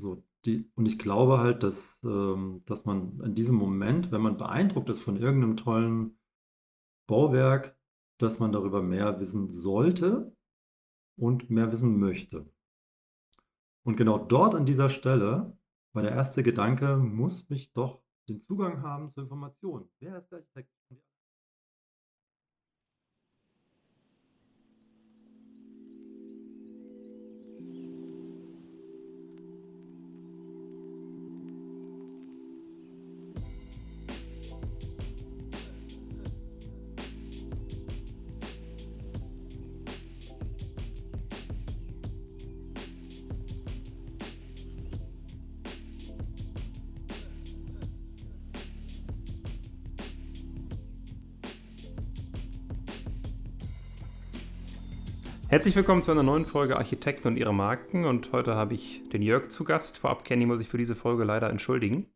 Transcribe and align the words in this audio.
So, 0.00 0.24
die, 0.46 0.70
und 0.74 0.86
ich 0.86 0.98
glaube 0.98 1.38
halt, 1.38 1.62
dass, 1.62 2.00
ähm, 2.02 2.62
dass 2.66 2.84
man 2.84 3.20
in 3.20 3.34
diesem 3.34 3.56
Moment, 3.56 4.10
wenn 4.10 4.22
man 4.22 4.38
beeindruckt 4.38 4.88
ist 4.88 5.00
von 5.00 5.16
irgendeinem 5.16 5.56
tollen 5.56 6.18
Bauwerk, 7.06 7.76
dass 8.18 8.38
man 8.38 8.52
darüber 8.52 8.82
mehr 8.82 9.20
wissen 9.20 9.50
sollte 9.50 10.34
und 11.16 11.50
mehr 11.50 11.72
wissen 11.72 11.98
möchte. 11.98 12.50
Und 13.82 13.96
genau 13.96 14.18
dort 14.18 14.54
an 14.54 14.66
dieser 14.66 14.88
Stelle 14.88 15.56
war 15.92 16.02
der 16.02 16.12
erste 16.12 16.42
Gedanke, 16.42 16.96
muss 16.96 17.48
mich 17.48 17.72
doch 17.72 18.02
den 18.28 18.40
Zugang 18.40 18.82
haben 18.82 19.10
zur 19.10 19.24
Information. 19.24 19.90
Wer 19.98 20.18
ist 20.18 20.30
der 20.30 20.38
Architekt? 20.38 20.70
Herzlich 55.60 55.76
willkommen 55.76 56.00
zu 56.00 56.10
einer 56.10 56.22
neuen 56.22 56.46
Folge 56.46 56.78
Architekten 56.78 57.28
und 57.28 57.36
ihre 57.36 57.52
Marken. 57.52 58.06
Und 58.06 58.32
heute 58.32 58.54
habe 58.54 58.72
ich 58.72 59.02
den 59.12 59.20
Jörg 59.20 59.50
zu 59.50 59.62
Gast. 59.62 59.98
Vorab, 59.98 60.24
Kenny, 60.24 60.46
muss 60.46 60.58
ich 60.58 60.70
für 60.70 60.78
diese 60.78 60.94
Folge 60.94 61.22
leider 61.22 61.50
entschuldigen. 61.50 62.06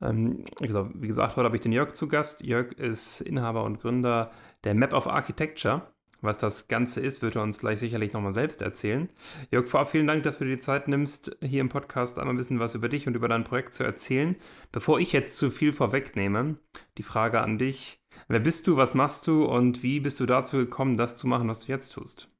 Ähm, 0.00 0.46
wie 0.58 0.66
gesagt, 0.66 1.36
heute 1.36 1.44
habe 1.44 1.54
ich 1.54 1.62
den 1.62 1.70
Jörg 1.70 1.92
zu 1.92 2.08
Gast. 2.08 2.42
Jörg 2.42 2.72
ist 2.72 3.20
Inhaber 3.20 3.62
und 3.62 3.80
Gründer 3.80 4.32
der 4.64 4.74
Map 4.74 4.94
of 4.94 5.06
Architecture. 5.06 5.92
Was 6.22 6.38
das 6.38 6.66
Ganze 6.66 7.00
ist, 7.00 7.22
wird 7.22 7.36
er 7.36 7.44
uns 7.44 7.60
gleich 7.60 7.78
sicherlich 7.78 8.14
nochmal 8.14 8.32
selbst 8.32 8.62
erzählen. 8.62 9.08
Jörg, 9.52 9.68
vorab 9.68 9.88
vielen 9.88 10.08
Dank, 10.08 10.24
dass 10.24 10.38
du 10.38 10.44
dir 10.44 10.56
die 10.56 10.60
Zeit 10.60 10.88
nimmst, 10.88 11.36
hier 11.40 11.60
im 11.60 11.68
Podcast 11.68 12.18
einmal 12.18 12.34
ein 12.34 12.38
bisschen 12.38 12.58
was 12.58 12.74
über 12.74 12.88
dich 12.88 13.06
und 13.06 13.14
über 13.14 13.28
dein 13.28 13.44
Projekt 13.44 13.74
zu 13.74 13.84
erzählen. 13.84 14.34
Bevor 14.72 14.98
ich 14.98 15.12
jetzt 15.12 15.38
zu 15.38 15.50
viel 15.50 15.72
vorwegnehme, 15.72 16.56
die 16.98 17.04
Frage 17.04 17.42
an 17.42 17.58
dich. 17.58 18.00
Wer 18.26 18.40
bist 18.40 18.66
du, 18.66 18.76
was 18.76 18.94
machst 18.94 19.28
du 19.28 19.44
und 19.44 19.84
wie 19.84 20.00
bist 20.00 20.18
du 20.18 20.26
dazu 20.26 20.56
gekommen, 20.56 20.96
das 20.96 21.14
zu 21.14 21.28
machen, 21.28 21.48
was 21.48 21.60
du 21.60 21.70
jetzt 21.70 21.90
tust? 21.90 22.31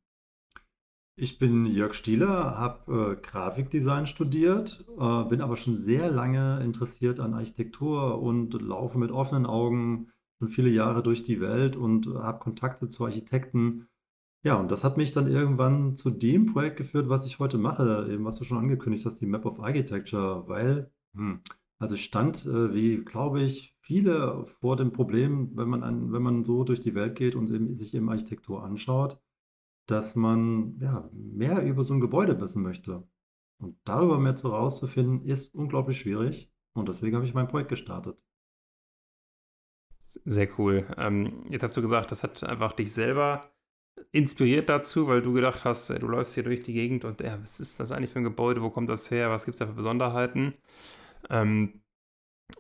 Ich 1.15 1.39
bin 1.39 1.67
Jörg 1.67 1.93
Stieler, 1.93 2.57
habe 2.57 3.13
äh, 3.13 3.21
Grafikdesign 3.21 4.07
studiert, 4.07 4.87
äh, 4.99 5.25
bin 5.25 5.43
aber 5.43 5.59
schon 5.59 5.77
sehr 5.77 6.11
lange 6.11 6.61
interessiert 6.65 7.21
an 7.21 7.35
Architektur 7.35 8.23
und 8.23 8.55
laufe 8.55 8.97
mit 8.97 9.11
offenen 9.13 9.45
Augen 9.45 10.11
schon 10.39 10.49
viele 10.49 10.71
Jahre 10.71 11.03
durch 11.03 11.23
die 11.23 11.41
Welt 11.43 11.77
und 11.77 12.07
habe 12.07 12.39
Kontakte 12.39 12.89
zu 12.89 13.05
Architekten. 13.05 13.89
Ja, 14.43 14.59
und 14.59 14.71
das 14.71 14.85
hat 14.85 14.97
mich 14.97 15.13
dann 15.13 15.31
irgendwann 15.31 15.97
zu 15.97 16.09
dem 16.11 16.47
Projekt 16.47 16.79
geführt, 16.79 17.11
was 17.11 17.27
ich 17.27 17.39
heute 17.39 17.59
mache, 17.59 18.09
eben 18.11 18.25
was 18.25 18.37
du 18.37 18.45
schon 18.45 18.59
angekündigt 18.59 19.05
hast, 19.05 19.21
die 19.21 19.27
Map 19.27 19.45
of 19.45 19.61
Architecture, 19.61 20.49
weil, 20.49 20.91
hm, 21.15 21.41
also 21.79 21.97
stand, 21.97 22.47
äh, 22.47 22.73
wie 22.75 23.05
glaube 23.05 23.43
ich, 23.43 23.77
viele 23.83 24.47
vor 24.47 24.77
dem 24.77 24.93
Problem, 24.93 25.51
wenn 25.57 25.69
man, 25.69 25.83
an, 25.83 26.11
wenn 26.13 26.23
man 26.23 26.43
so 26.45 26.65
durch 26.65 26.81
die 26.81 26.95
Welt 26.95 27.17
geht 27.17 27.35
und 27.35 27.51
eben, 27.51 27.77
sich 27.77 27.93
eben 27.95 28.09
Architektur 28.09 28.65
anschaut 28.65 29.19
dass 29.87 30.15
man 30.15 30.79
ja, 30.81 31.09
mehr 31.13 31.65
über 31.65 31.85
so 31.85 31.95
ein 31.95 32.01
Gebäude 32.01 32.41
wissen 32.41 32.63
möchte. 32.63 33.07
Und 33.59 33.77
darüber 33.85 34.19
mehr 34.19 34.37
zu 34.37 34.49
rauszufinden, 34.49 35.25
ist 35.25 35.55
unglaublich 35.55 36.01
schwierig. 36.01 36.51
Und 36.75 36.89
deswegen 36.89 37.17
habe 37.17 37.27
ich 37.27 37.35
mein 37.35 37.49
Projekt 37.49 37.71
gestartet. 37.71 38.19
Sehr 39.99 40.49
cool. 40.59 40.87
Ähm, 40.99 41.47
jetzt 41.51 41.63
hast 41.63 41.77
du 41.77 41.81
gesagt, 41.81 42.11
das 42.11 42.23
hat 42.23 42.43
einfach 42.45 42.73
dich 42.73 42.93
selber 42.93 43.51
inspiriert 44.11 44.69
dazu, 44.69 45.07
weil 45.07 45.23
du 45.23 45.33
gedacht 45.33 45.65
hast, 45.65 45.91
du 45.91 46.07
läufst 46.09 46.35
hier 46.35 46.43
durch 46.43 46.63
die 46.63 46.73
Gegend 46.73 47.05
und 47.05 47.21
ja, 47.21 47.41
was 47.41 47.61
ist 47.61 47.79
das 47.79 47.93
eigentlich 47.93 48.11
für 48.11 48.19
ein 48.19 48.25
Gebäude? 48.25 48.63
Wo 48.63 48.71
kommt 48.71 48.89
das 48.89 49.11
her? 49.11 49.31
Was 49.31 49.45
gibt 49.45 49.55
es 49.55 49.59
da 49.59 49.67
für 49.67 49.75
Besonderheiten? 49.75 50.55
Ähm, 51.31 51.82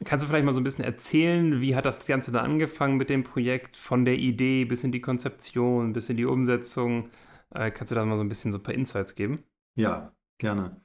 Kannst 0.04 0.25
du 0.25 0.28
vielleicht 0.28 0.44
mal 0.44 0.53
so 0.53 0.60
ein 0.60 0.64
bisschen 0.64 0.84
erzählen, 0.84 1.60
wie 1.60 1.76
hat 1.76 1.86
das 1.86 2.04
Ganze 2.06 2.32
dann 2.32 2.44
angefangen 2.44 2.97
mit 2.97 3.10
dem 3.10 3.22
Projekt, 3.22 3.76
von 3.76 4.04
der 4.04 4.19
Idee 4.19 4.64
bis 4.64 4.84
in 4.84 4.92
die 4.92 5.00
Konzeption, 5.00 5.92
bis 5.92 6.08
in 6.08 6.16
die 6.16 6.25
Umsetzung? 6.25 7.10
Äh, 7.50 7.70
kannst 7.70 7.91
du 7.91 7.94
da 7.94 8.04
mal 8.04 8.16
so 8.16 8.22
ein 8.22 8.28
bisschen 8.28 8.52
so 8.52 8.58
ein 8.58 8.62
paar 8.62 8.75
Insights 8.75 9.14
geben? 9.14 9.42
Ja, 9.76 10.14
gerne. 10.38 10.81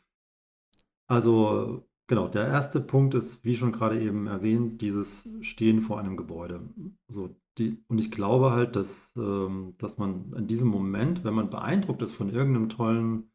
Also 1.07 1.87
genau, 2.07 2.27
der 2.27 2.47
erste 2.47 2.81
Punkt 2.81 3.13
ist, 3.13 3.43
wie 3.43 3.55
schon 3.55 3.71
gerade 3.71 3.99
eben 3.99 4.27
erwähnt, 4.27 4.81
dieses 4.81 5.27
Stehen 5.41 5.81
vor 5.81 5.99
einem 5.99 6.17
Gebäude. 6.17 6.61
So, 7.07 7.35
die, 7.57 7.83
und 7.87 7.97
ich 7.99 8.11
glaube 8.11 8.51
halt, 8.51 8.75
dass, 8.75 9.11
ähm, 9.15 9.75
dass 9.77 9.97
man 9.97 10.33
in 10.33 10.47
diesem 10.47 10.67
Moment, 10.67 11.23
wenn 11.23 11.33
man 11.33 11.49
beeindruckt 11.49 12.01
ist 12.01 12.13
von 12.13 12.29
irgendeinem 12.29 12.69
tollen 12.69 13.31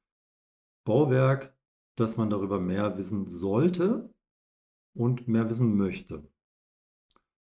Bauwerk, 0.84 1.56
dass 1.96 2.16
man 2.16 2.30
darüber 2.30 2.60
mehr 2.60 2.96
wissen 2.98 3.28
sollte 3.28 4.12
und 4.94 5.28
mehr 5.28 5.48
wissen 5.48 5.76
möchte. 5.76 6.22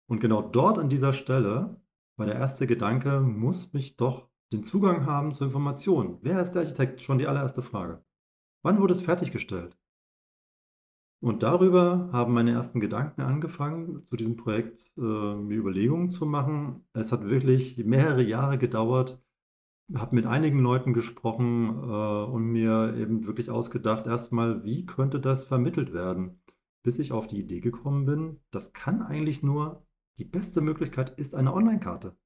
Und 0.06 0.20
genau 0.20 0.42
dort 0.42 0.78
an 0.78 0.88
dieser 0.88 1.12
Stelle 1.12 1.80
war 2.16 2.26
der 2.26 2.36
erste 2.36 2.66
Gedanke, 2.66 3.20
muss 3.20 3.72
mich 3.72 3.96
doch 3.96 4.28
den 4.52 4.64
Zugang 4.64 5.06
haben 5.06 5.32
zur 5.32 5.46
Information. 5.46 6.18
Wer 6.22 6.40
ist 6.42 6.52
der 6.52 6.62
Architekt? 6.62 7.02
Schon 7.02 7.18
die 7.18 7.26
allererste 7.26 7.62
Frage. 7.62 8.02
Wann 8.62 8.80
wurde 8.80 8.94
es 8.94 9.02
fertiggestellt? 9.02 9.76
Und 11.20 11.42
darüber 11.42 12.10
haben 12.12 12.32
meine 12.32 12.52
ersten 12.52 12.80
Gedanken 12.80 13.22
angefangen, 13.22 14.06
zu 14.06 14.16
diesem 14.16 14.36
Projekt 14.36 14.92
äh, 14.96 15.00
mir 15.00 15.58
Überlegungen 15.58 16.10
zu 16.10 16.26
machen. 16.26 16.86
Es 16.92 17.10
hat 17.10 17.24
wirklich 17.24 17.84
mehrere 17.84 18.22
Jahre 18.22 18.56
gedauert, 18.56 19.20
habe 19.94 20.14
mit 20.14 20.26
einigen 20.26 20.60
Leuten 20.60 20.94
gesprochen 20.94 21.70
äh, 21.70 22.24
und 22.30 22.44
mir 22.44 22.94
eben 22.96 23.26
wirklich 23.26 23.50
ausgedacht, 23.50 24.06
erstmal, 24.06 24.64
wie 24.64 24.86
könnte 24.86 25.18
das 25.20 25.44
vermittelt 25.44 25.92
werden? 25.92 26.40
Bis 26.82 26.98
ich 26.98 27.12
auf 27.12 27.26
die 27.26 27.40
Idee 27.40 27.60
gekommen 27.60 28.06
bin, 28.06 28.40
das 28.50 28.72
kann 28.72 29.02
eigentlich 29.02 29.42
nur, 29.42 29.86
die 30.18 30.24
beste 30.24 30.60
Möglichkeit 30.60 31.18
ist 31.18 31.34
eine 31.34 31.54
Online-Karte. 31.54 32.16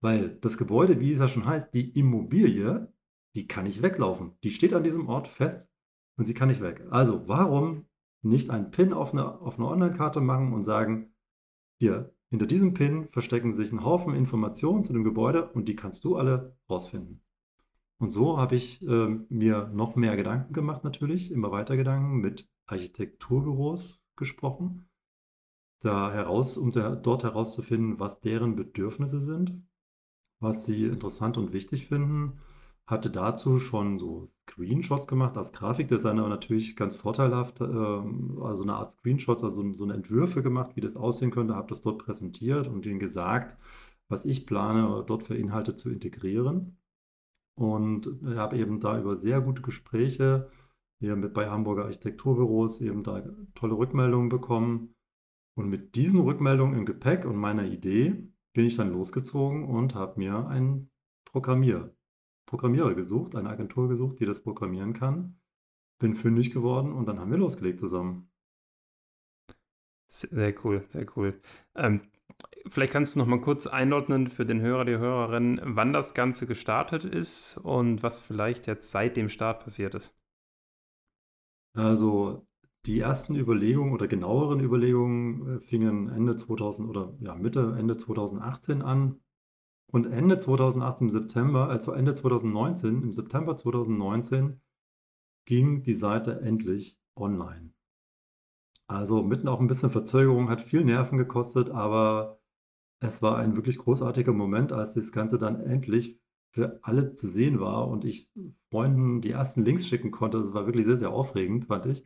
Weil 0.00 0.36
das 0.40 0.58
Gebäude, 0.58 1.00
wie 1.00 1.12
es 1.12 1.20
ja 1.20 1.28
schon 1.28 1.46
heißt, 1.46 1.72
die 1.72 1.90
Immobilie, 1.98 2.92
die 3.34 3.46
kann 3.46 3.64
nicht 3.64 3.82
weglaufen. 3.82 4.32
Die 4.42 4.50
steht 4.50 4.72
an 4.72 4.84
diesem 4.84 5.08
Ort 5.08 5.28
fest 5.28 5.70
und 6.16 6.26
sie 6.26 6.34
kann 6.34 6.48
nicht 6.48 6.62
weg. 6.62 6.86
Also 6.90 7.28
warum 7.28 7.86
nicht 8.22 8.50
einen 8.50 8.70
Pin 8.70 8.92
auf 8.92 9.12
eine, 9.12 9.40
auf 9.40 9.58
eine 9.58 9.68
Online-Karte 9.68 10.20
machen 10.20 10.52
und 10.52 10.62
sagen, 10.62 11.14
hier, 11.78 12.14
hinter 12.28 12.46
diesem 12.46 12.74
Pin 12.74 13.08
verstecken 13.10 13.54
sich 13.54 13.72
ein 13.72 13.84
Haufen 13.84 14.14
Informationen 14.14 14.82
zu 14.82 14.92
dem 14.92 15.04
Gebäude 15.04 15.50
und 15.52 15.68
die 15.68 15.76
kannst 15.76 16.04
du 16.04 16.16
alle 16.16 16.56
rausfinden. 16.68 17.22
Und 17.98 18.10
so 18.10 18.38
habe 18.38 18.56
ich 18.56 18.82
äh, 18.86 19.08
mir 19.28 19.70
noch 19.72 19.96
mehr 19.96 20.16
Gedanken 20.16 20.52
gemacht 20.52 20.84
natürlich, 20.84 21.30
immer 21.30 21.50
weiter 21.50 21.76
Gedanken 21.76 22.16
mit 22.16 22.48
Architekturbüros 22.66 24.04
gesprochen, 24.16 24.88
da 25.80 26.12
heraus, 26.12 26.56
um 26.56 26.70
dort 26.72 27.22
herauszufinden, 27.22 28.00
was 28.00 28.20
deren 28.20 28.56
Bedürfnisse 28.56 29.20
sind, 29.20 29.62
was 30.40 30.64
sie 30.64 30.84
interessant 30.86 31.36
und 31.38 31.52
wichtig 31.52 31.86
finden. 31.86 32.40
Hatte 32.86 33.10
dazu 33.10 33.58
schon 33.58 33.98
so 33.98 34.30
Screenshots 34.48 35.08
gemacht, 35.08 35.36
als 35.36 35.52
Grafikdesigner 35.52 36.28
natürlich 36.28 36.76
ganz 36.76 36.94
vorteilhaft, 36.94 37.60
ähm, 37.60 38.40
also 38.42 38.62
eine 38.62 38.74
Art 38.74 38.92
Screenshots, 38.92 39.42
also 39.42 39.72
so 39.72 39.84
eine 39.84 39.94
Entwürfe 39.94 40.42
gemacht, 40.42 40.76
wie 40.76 40.80
das 40.80 40.96
aussehen 40.96 41.32
könnte, 41.32 41.56
habe 41.56 41.68
das 41.68 41.82
dort 41.82 41.98
präsentiert 41.98 42.68
und 42.68 42.86
ihnen 42.86 43.00
gesagt, 43.00 43.56
was 44.08 44.24
ich 44.24 44.46
plane, 44.46 45.04
dort 45.06 45.24
für 45.24 45.36
Inhalte 45.36 45.74
zu 45.74 45.90
integrieren. 45.90 46.78
Und 47.56 48.06
habe 48.36 48.58
eben 48.58 48.80
da 48.80 49.00
über 49.00 49.16
sehr 49.16 49.40
gute 49.40 49.62
Gespräche 49.62 50.50
hier 50.98 51.16
mit 51.16 51.34
bei 51.34 51.48
Hamburger 51.48 51.84
Architekturbüros 51.84 52.80
eben 52.80 53.02
da 53.02 53.22
tolle 53.54 53.76
Rückmeldungen 53.76 54.28
bekommen. 54.28 54.94
Und 55.54 55.68
mit 55.68 55.94
diesen 55.94 56.20
Rückmeldungen 56.20 56.76
im 56.76 56.86
Gepäck 56.86 57.24
und 57.24 57.36
meiner 57.36 57.64
Idee 57.64 58.28
bin 58.52 58.66
ich 58.66 58.76
dann 58.76 58.92
losgezogen 58.92 59.64
und 59.64 59.94
habe 59.94 60.18
mir 60.18 60.46
einen 60.48 60.90
Programmier, 61.24 61.94
Programmierer 62.46 62.94
gesucht, 62.94 63.34
eine 63.34 63.50
Agentur 63.50 63.88
gesucht, 63.88 64.20
die 64.20 64.26
das 64.26 64.42
programmieren 64.42 64.92
kann. 64.92 65.38
Bin 65.98 66.14
fündig 66.14 66.52
geworden 66.52 66.92
und 66.92 67.06
dann 67.06 67.18
haben 67.18 67.30
wir 67.30 67.38
losgelegt 67.38 67.80
zusammen. 67.80 68.30
Sehr 70.08 70.54
cool, 70.64 70.84
sehr 70.88 71.06
cool. 71.16 71.40
Ähm, 71.74 72.02
vielleicht 72.68 72.92
kannst 72.92 73.14
du 73.14 73.18
noch 73.18 73.26
mal 73.26 73.40
kurz 73.40 73.66
einordnen 73.66 74.28
für 74.28 74.46
den 74.46 74.60
Hörer, 74.60 74.84
die 74.84 74.98
Hörerin, 74.98 75.60
wann 75.62 75.92
das 75.92 76.14
Ganze 76.14 76.46
gestartet 76.46 77.04
ist 77.04 77.58
und 77.58 78.02
was 78.02 78.20
vielleicht 78.20 78.66
jetzt 78.66 78.90
seit 78.90 79.16
dem 79.16 79.28
Start 79.28 79.64
passiert 79.64 79.94
ist. 79.94 80.14
Also 81.76 82.46
die 82.86 83.00
ersten 83.00 83.36
Überlegungen 83.36 83.92
oder 83.92 84.08
genaueren 84.08 84.60
Überlegungen 84.60 85.56
äh, 85.56 85.60
fingen 85.60 86.08
Ende 86.08 86.36
2000 86.36 86.88
oder 86.88 87.14
ja, 87.20 87.34
Mitte, 87.34 87.76
Ende 87.78 87.96
2018 87.96 88.82
an. 88.82 89.20
Und 89.92 90.06
Ende 90.06 90.38
2018 90.38 91.06
im 91.06 91.10
September, 91.10 91.68
also 91.68 91.92
Ende 91.92 92.14
2019, 92.14 93.02
im 93.02 93.12
September 93.12 93.56
2019, 93.56 94.60
ging 95.44 95.82
die 95.82 95.94
Seite 95.94 96.40
endlich 96.40 96.98
online. 97.14 97.72
Also 98.88 99.22
mitten 99.22 99.48
auch 99.48 99.60
ein 99.60 99.68
bisschen 99.68 99.90
Verzögerung, 99.90 100.48
hat 100.48 100.62
viel 100.62 100.84
Nerven 100.84 101.18
gekostet, 101.18 101.70
aber 101.70 102.40
es 103.00 103.20
war 103.22 103.36
ein 103.36 103.54
wirklich 103.54 103.78
großartiger 103.78 104.32
Moment, 104.32 104.72
als 104.72 104.94
das 104.94 105.12
Ganze 105.12 105.38
dann 105.38 105.60
endlich 105.60 106.20
für 106.56 106.80
alle 106.82 107.12
zu 107.12 107.28
sehen 107.28 107.60
war 107.60 107.86
und 107.86 108.06
ich 108.06 108.30
Freunden 108.70 109.20
die 109.20 109.30
ersten 109.30 109.62
Links 109.62 109.86
schicken 109.86 110.10
konnte. 110.10 110.38
Das 110.38 110.54
war 110.54 110.64
wirklich 110.66 110.86
sehr, 110.86 110.96
sehr 110.96 111.10
aufregend, 111.10 111.66
fand 111.66 111.84
ich. 111.84 112.02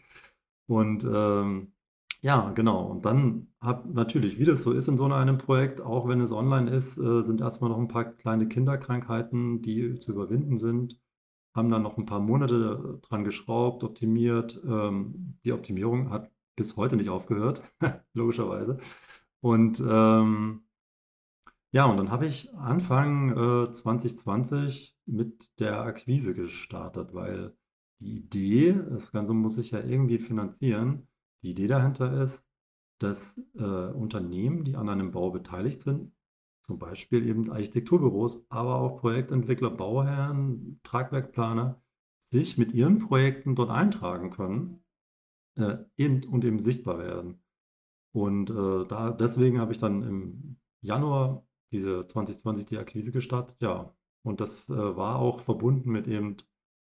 Und 0.66 1.04
ähm, 1.04 1.72
ja, 2.20 2.50
genau. 2.50 2.84
Und 2.86 3.04
dann 3.04 3.46
habe 3.60 3.88
natürlich, 3.92 4.40
wie 4.40 4.44
das 4.44 4.62
so 4.64 4.72
ist 4.72 4.88
in 4.88 4.96
so 4.96 5.04
einem 5.04 5.38
Projekt, 5.38 5.80
auch 5.80 6.08
wenn 6.08 6.20
es 6.20 6.32
online 6.32 6.68
ist, 6.68 6.98
äh, 6.98 7.22
sind 7.22 7.40
erstmal 7.40 7.70
noch 7.70 7.78
ein 7.78 7.86
paar 7.88 8.04
kleine 8.06 8.48
Kinderkrankheiten, 8.48 9.62
die 9.62 10.00
zu 10.00 10.10
überwinden 10.12 10.58
sind. 10.58 10.98
Haben 11.54 11.70
dann 11.70 11.82
noch 11.82 11.96
ein 11.96 12.06
paar 12.06 12.20
Monate 12.20 12.98
dran 13.02 13.22
geschraubt, 13.22 13.84
optimiert. 13.84 14.60
Ähm, 14.66 15.38
die 15.44 15.52
Optimierung 15.52 16.10
hat 16.10 16.28
bis 16.56 16.76
heute 16.76 16.96
nicht 16.96 17.08
aufgehört, 17.08 17.62
logischerweise. 18.14 18.78
Und 19.40 19.80
ähm, 19.88 20.64
ja, 21.72 21.86
und 21.86 21.96
dann 21.96 22.10
habe 22.10 22.26
ich 22.26 22.52
Anfang 22.54 23.30
äh, 23.66 23.70
2020 23.70 24.96
mit 25.06 25.50
der 25.60 25.82
Akquise 25.82 26.34
gestartet, 26.34 27.14
weil 27.14 27.56
die 28.00 28.18
Idee, 28.18 28.72
das 28.90 29.12
Ganze 29.12 29.34
muss 29.34 29.58
ich 29.58 29.70
ja 29.72 29.80
irgendwie 29.80 30.18
finanzieren. 30.18 31.06
Die 31.42 31.50
Idee 31.50 31.66
dahinter 31.68 32.22
ist, 32.22 32.48
dass 32.98 33.38
äh, 33.54 33.62
Unternehmen, 33.62 34.64
die 34.64 34.76
an 34.76 34.88
einem 34.88 35.12
Bau 35.12 35.30
beteiligt 35.30 35.82
sind, 35.82 36.12
zum 36.62 36.78
Beispiel 36.78 37.26
eben 37.26 37.50
Architekturbüros, 37.50 38.44
aber 38.48 38.76
auch 38.76 39.00
Projektentwickler, 39.00 39.70
Bauherren, 39.70 40.80
Tragwerkplaner, 40.82 41.82
sich 42.18 42.58
mit 42.58 42.72
ihren 42.72 42.98
Projekten 43.00 43.54
dort 43.54 43.70
eintragen 43.70 44.30
können 44.30 44.84
äh, 45.56 45.78
in, 45.96 46.24
und 46.24 46.44
eben 46.44 46.60
sichtbar 46.60 46.98
werden. 46.98 47.42
Und 48.12 48.50
äh, 48.50 48.86
da, 48.86 49.10
deswegen 49.10 49.60
habe 49.60 49.72
ich 49.72 49.78
dann 49.78 50.02
im 50.02 50.56
Januar 50.80 51.46
diese 51.72 52.06
2020 52.06 52.66
die 52.66 52.78
Akquise 52.78 53.12
gestartet, 53.12 53.56
ja. 53.60 53.94
Und 54.22 54.40
das 54.40 54.68
äh, 54.68 54.96
war 54.96 55.16
auch 55.18 55.40
verbunden 55.40 55.90
mit 55.90 56.06
eben, 56.08 56.36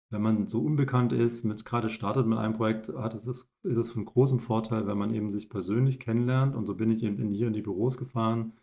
wenn 0.09 0.21
man 0.21 0.47
so 0.47 0.61
unbekannt 0.61 1.13
ist, 1.13 1.45
mit 1.45 1.63
gerade 1.63 1.89
startet 1.89 2.27
mit 2.27 2.37
einem 2.37 2.55
Projekt, 2.55 2.89
hat 2.89 3.13
es, 3.13 3.25
ist 3.27 3.47
es 3.63 3.91
von 3.91 4.05
großem 4.05 4.39
Vorteil, 4.39 4.85
wenn 4.87 4.97
man 4.97 5.13
eben 5.13 5.31
sich 5.31 5.49
persönlich 5.49 5.99
kennenlernt. 5.99 6.55
Und 6.55 6.65
so 6.65 6.75
bin 6.75 6.91
ich 6.91 7.03
eben 7.03 7.19
in, 7.19 7.31
hier 7.31 7.47
in 7.47 7.53
die 7.53 7.61
Büros 7.61 7.97
gefahren 7.97 8.53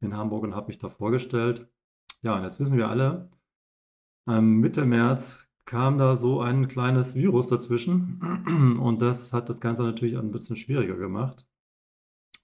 in 0.00 0.16
Hamburg 0.16 0.44
und 0.44 0.54
habe 0.54 0.68
mich 0.68 0.78
da 0.78 0.88
vorgestellt. 0.90 1.68
Ja, 2.22 2.36
und 2.36 2.42
jetzt 2.44 2.60
wissen 2.60 2.76
wir 2.76 2.88
alle, 2.88 3.30
ähm, 4.28 4.58
Mitte 4.60 4.84
März 4.84 5.48
kam 5.64 5.98
da 5.98 6.16
so 6.16 6.40
ein 6.40 6.68
kleines 6.68 7.14
Virus 7.14 7.48
dazwischen 7.48 8.78
und 8.80 9.02
das 9.02 9.32
hat 9.32 9.48
das 9.48 9.60
Ganze 9.60 9.82
natürlich 9.84 10.16
ein 10.18 10.30
bisschen 10.32 10.56
schwieriger 10.56 10.96
gemacht. 10.96 11.46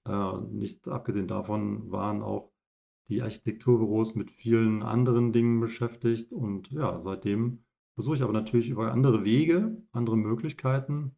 Äh, 0.06 0.38
nicht 0.50 0.88
abgesehen 0.88 1.28
davon 1.28 1.90
waren 1.90 2.22
auch 2.22 2.53
die 3.08 3.22
Architekturbüros 3.22 4.14
mit 4.14 4.30
vielen 4.30 4.82
anderen 4.82 5.32
Dingen 5.32 5.60
beschäftigt. 5.60 6.32
Und 6.32 6.70
ja, 6.70 7.00
seitdem 7.00 7.64
versuche 7.94 8.16
ich 8.16 8.22
aber 8.22 8.32
natürlich 8.32 8.68
über 8.68 8.92
andere 8.92 9.24
Wege, 9.24 9.82
andere 9.92 10.16
Möglichkeiten 10.16 11.16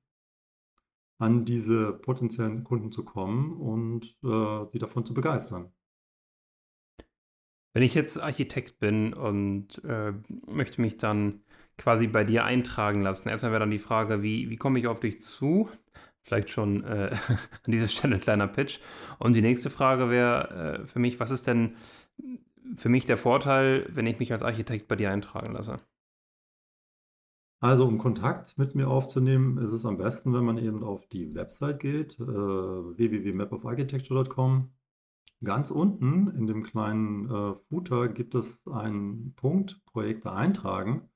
an 1.18 1.44
diese 1.44 1.92
potenziellen 1.92 2.64
Kunden 2.64 2.92
zu 2.92 3.04
kommen 3.04 3.54
und 3.54 4.16
äh, 4.22 4.66
sie 4.70 4.78
davon 4.78 5.06
zu 5.06 5.14
begeistern. 5.14 5.72
Wenn 7.72 7.82
ich 7.82 7.94
jetzt 7.94 8.18
Architekt 8.18 8.78
bin 8.78 9.12
und 9.12 9.84
äh, 9.84 10.12
möchte 10.46 10.80
mich 10.80 10.96
dann 10.96 11.42
quasi 11.76 12.06
bei 12.06 12.24
dir 12.24 12.44
eintragen 12.44 13.02
lassen, 13.02 13.28
erstmal 13.28 13.52
wäre 13.52 13.60
dann 13.60 13.70
die 13.70 13.78
Frage, 13.78 14.22
wie, 14.22 14.48
wie 14.48 14.56
komme 14.56 14.78
ich 14.78 14.86
auf 14.86 15.00
dich 15.00 15.20
zu? 15.20 15.68
Vielleicht 16.26 16.50
schon 16.50 16.82
äh, 16.82 17.12
an 17.64 17.72
dieser 17.72 17.86
Stelle 17.86 18.16
ein 18.16 18.20
kleiner 18.20 18.48
Pitch. 18.48 18.80
Und 19.20 19.34
die 19.34 19.42
nächste 19.42 19.70
Frage 19.70 20.10
wäre 20.10 20.80
äh, 20.80 20.86
für 20.86 20.98
mich, 20.98 21.20
was 21.20 21.30
ist 21.30 21.46
denn 21.46 21.76
für 22.74 22.88
mich 22.88 23.06
der 23.06 23.16
Vorteil, 23.16 23.88
wenn 23.94 24.06
ich 24.06 24.18
mich 24.18 24.32
als 24.32 24.42
Architekt 24.42 24.88
bei 24.88 24.96
dir 24.96 25.12
eintragen 25.12 25.52
lasse? 25.52 25.78
Also 27.60 27.86
um 27.86 27.98
Kontakt 27.98 28.58
mit 28.58 28.74
mir 28.74 28.88
aufzunehmen, 28.88 29.58
ist 29.58 29.70
es 29.70 29.86
am 29.86 29.98
besten, 29.98 30.34
wenn 30.34 30.44
man 30.44 30.58
eben 30.58 30.82
auf 30.82 31.06
die 31.06 31.32
Website 31.36 31.78
geht, 31.78 32.18
äh, 32.18 32.26
www.mapofarchitecture.com. 32.26 34.72
Ganz 35.44 35.70
unten 35.70 36.34
in 36.36 36.48
dem 36.48 36.64
kleinen 36.64 37.30
äh, 37.30 37.54
Footer 37.68 38.08
gibt 38.08 38.34
es 38.34 38.66
einen 38.66 39.32
Punkt 39.36 39.80
Projekte 39.84 40.32
eintragen 40.32 41.08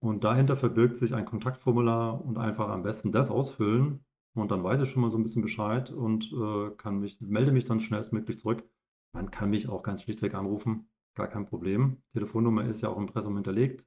und 0.00 0.24
dahinter 0.24 0.56
verbirgt 0.56 0.96
sich 0.96 1.14
ein 1.14 1.24
Kontaktformular 1.24 2.20
und 2.24 2.36
einfach 2.36 2.68
am 2.68 2.82
besten 2.82 3.12
das 3.12 3.30
ausfüllen 3.30 4.04
und 4.34 4.50
dann 4.50 4.62
weiß 4.62 4.80
ich 4.82 4.90
schon 4.90 5.02
mal 5.02 5.10
so 5.10 5.18
ein 5.18 5.22
bisschen 5.22 5.42
Bescheid 5.42 5.90
und 5.90 6.32
äh, 6.32 6.70
kann 6.76 7.00
mich, 7.00 7.20
melde 7.20 7.52
mich 7.52 7.64
dann 7.64 7.80
schnellstmöglich 7.80 8.38
zurück. 8.38 8.64
Man 9.12 9.30
kann 9.30 9.50
mich 9.50 9.68
auch 9.68 9.82
ganz 9.82 10.02
schlichtweg 10.02 10.34
anrufen, 10.34 10.88
gar 11.16 11.28
kein 11.28 11.46
Problem. 11.46 12.02
Telefonnummer 12.12 12.64
ist 12.64 12.80
ja 12.80 12.90
auch 12.90 12.96
im 12.96 13.04
Impressum 13.04 13.34
hinterlegt. 13.34 13.84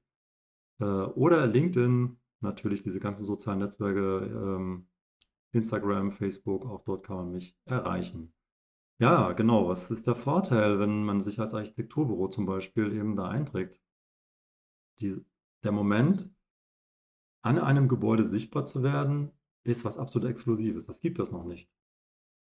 Äh, 0.79 0.85
oder 0.85 1.47
LinkedIn, 1.47 2.17
natürlich 2.41 2.81
diese 2.81 2.99
ganzen 2.99 3.23
sozialen 3.25 3.59
Netzwerke, 3.59 4.25
ähm, 4.25 4.87
Instagram, 5.53 6.11
Facebook, 6.11 6.65
auch 6.65 6.83
dort 6.83 7.05
kann 7.05 7.17
man 7.17 7.31
mich 7.31 7.55
erreichen. 7.65 8.33
Ja, 8.99 9.33
genau. 9.33 9.67
Was 9.67 9.91
ist 9.91 10.07
der 10.07 10.15
Vorteil, 10.15 10.79
wenn 10.79 11.03
man 11.03 11.21
sich 11.21 11.39
als 11.39 11.53
Architekturbüro 11.53 12.27
zum 12.29 12.45
Beispiel 12.45 12.93
eben 12.93 13.15
da 13.15 13.29
einträgt? 13.29 13.81
Die, 14.99 15.23
der 15.63 15.71
Moment, 15.71 16.29
an 17.43 17.59
einem 17.59 17.87
Gebäude 17.87 18.25
sichtbar 18.25 18.65
zu 18.65 18.83
werden, 18.83 19.31
ist 19.63 19.85
was 19.85 19.97
absolut 19.97 20.29
Exklusives. 20.29 20.85
Das 20.85 20.99
gibt 20.99 21.19
es 21.19 21.31
noch 21.31 21.45
nicht. 21.45 21.69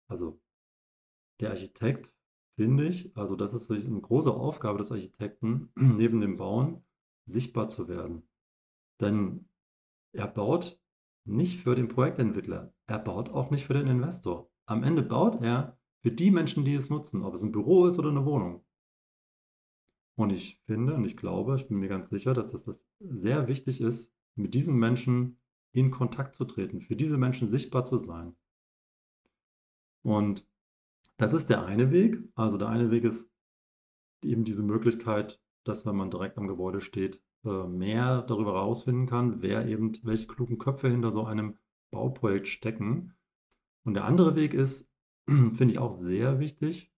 Also 0.07 0.39
der 1.39 1.51
Architekt, 1.51 2.13
finde 2.55 2.87
ich, 2.87 3.15
also 3.15 3.35
das 3.35 3.53
ist 3.53 3.71
eine 3.71 4.01
große 4.01 4.33
Aufgabe 4.33 4.79
des 4.79 4.91
Architekten, 4.91 5.71
neben 5.75 6.21
dem 6.21 6.37
Bauen 6.37 6.83
sichtbar 7.25 7.69
zu 7.69 7.87
werden. 7.87 8.27
Denn 8.99 9.47
er 10.13 10.27
baut 10.27 10.79
nicht 11.25 11.61
für 11.61 11.75
den 11.75 11.87
Projektentwickler, 11.87 12.73
er 12.87 12.99
baut 12.99 13.29
auch 13.29 13.51
nicht 13.51 13.65
für 13.65 13.73
den 13.73 13.87
Investor. 13.87 14.49
Am 14.65 14.83
Ende 14.83 15.03
baut 15.03 15.41
er 15.41 15.77
für 16.01 16.11
die 16.11 16.31
Menschen, 16.31 16.65
die 16.65 16.73
es 16.73 16.89
nutzen, 16.89 17.23
ob 17.23 17.33
es 17.33 17.43
ein 17.43 17.51
Büro 17.51 17.85
ist 17.85 17.99
oder 17.99 18.09
eine 18.09 18.25
Wohnung. 18.25 18.65
Und 20.17 20.31
ich 20.31 20.59
finde 20.65 20.95
und 20.95 21.05
ich 21.05 21.15
glaube, 21.15 21.55
ich 21.55 21.67
bin 21.67 21.77
mir 21.77 21.87
ganz 21.87 22.09
sicher, 22.09 22.33
dass 22.33 22.51
das, 22.51 22.65
das 22.65 22.85
sehr 22.99 23.47
wichtig 23.47 23.79
ist, 23.79 24.11
mit 24.35 24.53
diesen 24.53 24.75
Menschen 24.75 25.39
in 25.71 25.91
Kontakt 25.91 26.35
zu 26.35 26.45
treten, 26.45 26.81
für 26.81 26.95
diese 26.95 27.17
Menschen 27.17 27.47
sichtbar 27.47 27.85
zu 27.85 27.97
sein. 27.97 28.35
Und 30.03 30.47
das 31.17 31.33
ist 31.33 31.49
der 31.49 31.65
eine 31.65 31.91
Weg. 31.91 32.17
Also 32.35 32.57
der 32.57 32.69
eine 32.69 32.91
Weg 32.91 33.03
ist 33.03 33.29
eben 34.23 34.43
diese 34.43 34.63
Möglichkeit, 34.63 35.39
dass 35.63 35.85
wenn 35.85 35.95
man 35.95 36.09
direkt 36.09 36.37
am 36.37 36.47
Gebäude 36.47 36.81
steht, 36.81 37.21
äh, 37.45 37.67
mehr 37.67 38.21
darüber 38.23 38.53
herausfinden 38.53 39.05
kann, 39.05 39.41
wer 39.41 39.67
eben, 39.67 39.91
welche 40.03 40.27
klugen 40.27 40.57
Köpfe 40.57 40.89
hinter 40.89 41.11
so 41.11 41.25
einem 41.25 41.57
Bauprojekt 41.91 42.47
stecken. 42.47 43.15
Und 43.83 43.93
der 43.93 44.05
andere 44.05 44.35
Weg 44.35 44.53
ist, 44.53 44.91
finde 45.25 45.71
ich 45.71 45.79
auch 45.79 45.91
sehr 45.91 46.39
wichtig, 46.39 46.91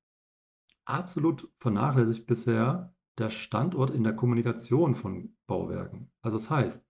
absolut 0.86 1.51
vernachlässigt 1.60 2.25
bisher 2.25 2.93
der 3.17 3.29
Standort 3.29 3.91
in 3.91 4.03
der 4.03 4.15
Kommunikation 4.15 4.96
von 4.96 5.36
Bauwerken. 5.48 6.12
Also 6.22 6.38
das 6.38 6.50
heißt, 6.50 6.86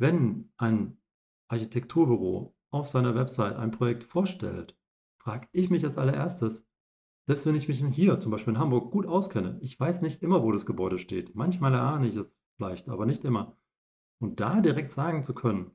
wenn 0.00 0.50
ein 0.56 0.96
Architekturbüro 1.48 2.56
auf 2.70 2.88
seiner 2.88 3.14
Website 3.14 3.56
ein 3.56 3.70
Projekt 3.70 4.02
vorstellt, 4.02 4.76
frage 5.18 5.46
ich 5.52 5.68
mich 5.68 5.84
als 5.84 5.98
allererstes, 5.98 6.64
selbst 7.26 7.44
wenn 7.44 7.54
ich 7.54 7.68
mich 7.68 7.84
hier 7.84 8.18
zum 8.18 8.32
Beispiel 8.32 8.54
in 8.54 8.58
Hamburg 8.58 8.90
gut 8.90 9.06
auskenne, 9.06 9.58
ich 9.60 9.78
weiß 9.78 10.00
nicht 10.00 10.22
immer, 10.22 10.42
wo 10.42 10.52
das 10.52 10.64
Gebäude 10.64 10.98
steht. 10.98 11.34
Manchmal 11.34 11.74
erahne 11.74 12.08
ich 12.08 12.16
es 12.16 12.34
vielleicht, 12.56 12.88
aber 12.88 13.04
nicht 13.04 13.24
immer. 13.24 13.56
Und 14.20 14.40
da 14.40 14.62
direkt 14.62 14.90
sagen 14.90 15.22
zu 15.22 15.34
können, 15.34 15.72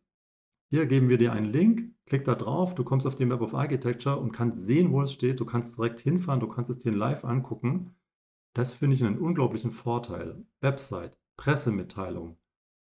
hier 0.71 0.87
geben 0.87 1.07
wir 1.07 1.19
dir 1.19 1.31
einen 1.31 1.53
Link, 1.53 1.93
klick 2.07 2.25
da 2.25 2.33
drauf, 2.33 2.73
du 2.73 2.83
kommst 2.83 3.05
auf 3.05 3.15
die 3.15 3.25
Map 3.25 3.41
of 3.41 3.53
Architecture 3.53 4.17
und 4.17 4.31
kannst 4.31 4.63
sehen, 4.63 4.91
wo 4.91 5.03
es 5.03 5.13
steht, 5.13 5.39
du 5.39 5.45
kannst 5.45 5.77
direkt 5.77 5.99
hinfahren, 5.99 6.39
du 6.39 6.47
kannst 6.47 6.71
es 6.71 6.79
dir 6.79 6.91
live 6.91 7.23
angucken. 7.23 7.95
Das 8.53 8.73
finde 8.73 8.95
ich 8.95 9.03
einen 9.03 9.19
unglaublichen 9.19 9.71
Vorteil. 9.71 10.43
Website, 10.61 11.19
Pressemitteilung, 11.37 12.37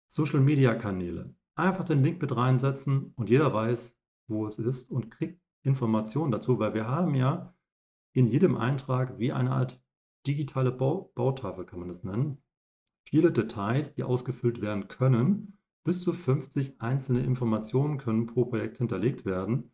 Social-Media-Kanäle. 0.09 1.35
Einfach 1.55 1.85
den 1.85 2.03
Link 2.03 2.21
mit 2.21 2.35
reinsetzen 2.35 3.13
und 3.15 3.31
jeder 3.31 3.53
weiß, 3.53 4.01
wo 4.27 4.47
es 4.47 4.59
ist 4.59 4.91
und 4.91 5.11
kriegt 5.11 5.41
Informationen 5.63 6.33
dazu, 6.33 6.59
weil 6.59 6.75
wir 6.75 6.89
haben 6.89 7.15
ja 7.15 7.55
in 8.13 8.27
jedem 8.27 8.57
Eintrag 8.57 9.19
wie 9.19 9.33
eine 9.33 9.53
Art 9.53 9.81
digitale 10.27 10.73
Bau 10.73 11.13
Bautafel, 11.15 11.65
kann 11.65 11.79
man 11.79 11.89
das 11.89 12.05
nennen, 12.05 12.39
viele 13.05 13.33
Details, 13.33 13.95
die 13.95 14.03
ausgefüllt 14.03 14.61
werden 14.61 14.89
können. 14.89 15.59
Bis 15.85 16.03
zu 16.03 16.13
50 16.13 16.81
einzelne 16.81 17.21
Informationen 17.21 17.99
können 17.99 18.27
pro 18.27 18.45
Projekt 18.45 18.79
hinterlegt 18.79 19.25
werden. 19.25 19.71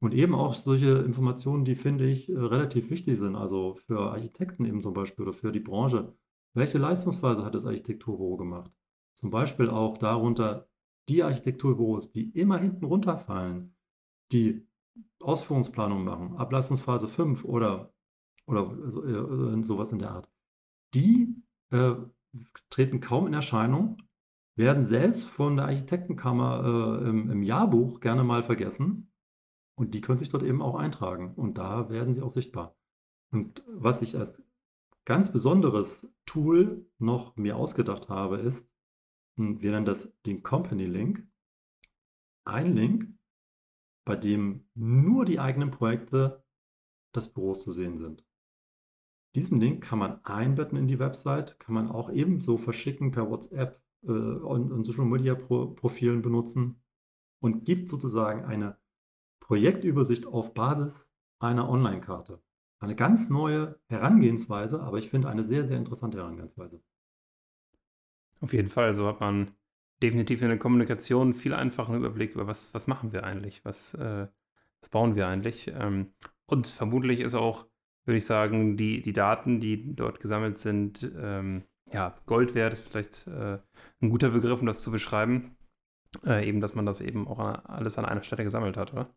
Und 0.00 0.14
eben 0.14 0.34
auch 0.34 0.54
solche 0.54 0.98
Informationen, 0.98 1.64
die 1.64 1.74
finde 1.74 2.08
ich 2.08 2.28
äh, 2.28 2.38
relativ 2.38 2.88
wichtig 2.88 3.18
sind, 3.18 3.34
also 3.34 3.74
für 3.74 4.12
Architekten 4.12 4.64
eben 4.64 4.80
zum 4.80 4.94
Beispiel 4.94 5.24
oder 5.24 5.32
für 5.34 5.50
die 5.50 5.60
Branche. 5.60 6.14
Welche 6.54 6.78
Leistungsphase 6.78 7.44
hat 7.44 7.54
das 7.54 7.66
Architekturbüro 7.66 8.36
gemacht? 8.36 8.70
Zum 9.18 9.30
Beispiel 9.30 9.68
auch 9.68 9.98
darunter 9.98 10.68
die 11.08 11.24
Architekturbüros, 11.24 12.12
die 12.12 12.30
immer 12.38 12.56
hinten 12.56 12.84
runterfallen, 12.84 13.74
die 14.30 14.64
Ausführungsplanung 15.18 16.04
machen, 16.04 16.36
Ableistungsphase 16.36 17.08
5 17.08 17.44
oder, 17.44 17.92
oder 18.46 18.90
so, 18.90 19.04
äh, 19.04 19.64
sowas 19.64 19.90
in 19.90 19.98
der 19.98 20.12
Art, 20.12 20.30
die 20.94 21.34
äh, 21.70 21.96
treten 22.70 23.00
kaum 23.00 23.26
in 23.26 23.34
Erscheinung, 23.34 24.00
werden 24.54 24.84
selbst 24.84 25.26
von 25.26 25.56
der 25.56 25.64
Architektenkammer 25.64 27.00
äh, 27.02 27.08
im, 27.08 27.28
im 27.28 27.42
Jahrbuch 27.42 27.98
gerne 27.98 28.22
mal 28.22 28.44
vergessen 28.44 29.10
und 29.76 29.94
die 29.94 30.00
können 30.00 30.18
sich 30.18 30.28
dort 30.28 30.44
eben 30.44 30.62
auch 30.62 30.76
eintragen 30.76 31.34
und 31.34 31.58
da 31.58 31.90
werden 31.90 32.14
sie 32.14 32.22
auch 32.22 32.30
sichtbar. 32.30 32.76
Und 33.32 33.64
was 33.66 34.00
ich 34.00 34.16
als 34.16 34.44
ganz 35.04 35.32
besonderes 35.32 36.06
Tool 36.24 36.86
noch 36.98 37.34
mir 37.34 37.56
ausgedacht 37.56 38.08
habe, 38.08 38.36
ist, 38.36 38.70
wir 39.38 39.70
nennen 39.70 39.86
das 39.86 40.12
den 40.26 40.42
Company 40.42 40.86
Link. 40.86 41.26
Ein 42.44 42.74
Link, 42.74 43.08
bei 44.04 44.16
dem 44.16 44.68
nur 44.74 45.24
die 45.24 45.38
eigenen 45.38 45.70
Projekte 45.70 46.44
des 47.14 47.28
Büros 47.32 47.62
zu 47.62 47.72
sehen 47.72 47.98
sind. 47.98 48.24
Diesen 49.34 49.60
Link 49.60 49.84
kann 49.84 49.98
man 49.98 50.24
einbetten 50.24 50.78
in 50.78 50.88
die 50.88 50.98
Website, 50.98 51.60
kann 51.60 51.74
man 51.74 51.88
auch 51.90 52.10
ebenso 52.10 52.56
verschicken 52.56 53.10
per 53.10 53.30
WhatsApp 53.30 53.80
äh, 54.02 54.10
und, 54.10 54.72
und 54.72 54.84
Social 54.84 55.04
Media 55.04 55.34
Pro 55.34 55.68
Profilen 55.68 56.22
benutzen 56.22 56.82
und 57.40 57.64
gibt 57.64 57.90
sozusagen 57.90 58.44
eine 58.44 58.78
Projektübersicht 59.40 60.26
auf 60.26 60.54
Basis 60.54 61.10
einer 61.38 61.68
Online-Karte. 61.68 62.42
Eine 62.80 62.96
ganz 62.96 63.28
neue 63.28 63.78
Herangehensweise, 63.88 64.80
aber 64.80 64.98
ich 64.98 65.10
finde 65.10 65.28
eine 65.28 65.44
sehr, 65.44 65.66
sehr 65.66 65.76
interessante 65.76 66.18
Herangehensweise. 66.18 66.82
Auf 68.40 68.52
jeden 68.52 68.68
Fall, 68.68 68.94
so 68.94 69.06
hat 69.06 69.20
man 69.20 69.52
definitiv 70.02 70.42
in 70.42 70.48
der 70.48 70.58
Kommunikation 70.58 71.32
viel 71.32 71.54
einfachen 71.54 71.96
Überblick 71.96 72.34
über 72.34 72.46
was, 72.46 72.72
was 72.72 72.86
machen 72.86 73.12
wir 73.12 73.24
eigentlich, 73.24 73.64
was, 73.64 73.94
äh, 73.94 74.28
was 74.80 74.88
bauen 74.90 75.16
wir 75.16 75.26
eigentlich. 75.26 75.72
Ähm, 75.74 76.12
und 76.46 76.66
vermutlich 76.66 77.20
ist 77.20 77.34
auch, 77.34 77.66
würde 78.04 78.18
ich 78.18 78.24
sagen, 78.24 78.76
die, 78.76 79.02
die 79.02 79.12
Daten, 79.12 79.60
die 79.60 79.94
dort 79.94 80.20
gesammelt 80.20 80.58
sind, 80.58 81.10
ähm, 81.20 81.64
ja, 81.92 82.16
Gold 82.26 82.54
wert, 82.54 82.74
ist 82.74 82.88
vielleicht 82.88 83.26
äh, 83.26 83.58
ein 84.00 84.10
guter 84.10 84.30
Begriff, 84.30 84.60
um 84.60 84.66
das 84.66 84.82
zu 84.82 84.90
beschreiben. 84.90 85.56
Äh, 86.24 86.48
eben, 86.48 86.60
dass 86.60 86.74
man 86.74 86.86
das 86.86 87.00
eben 87.00 87.28
auch 87.28 87.38
an, 87.38 87.56
alles 87.66 87.98
an 87.98 88.04
einer 88.04 88.22
Stelle 88.22 88.44
gesammelt 88.44 88.76
hat, 88.76 88.92
oder? 88.92 89.14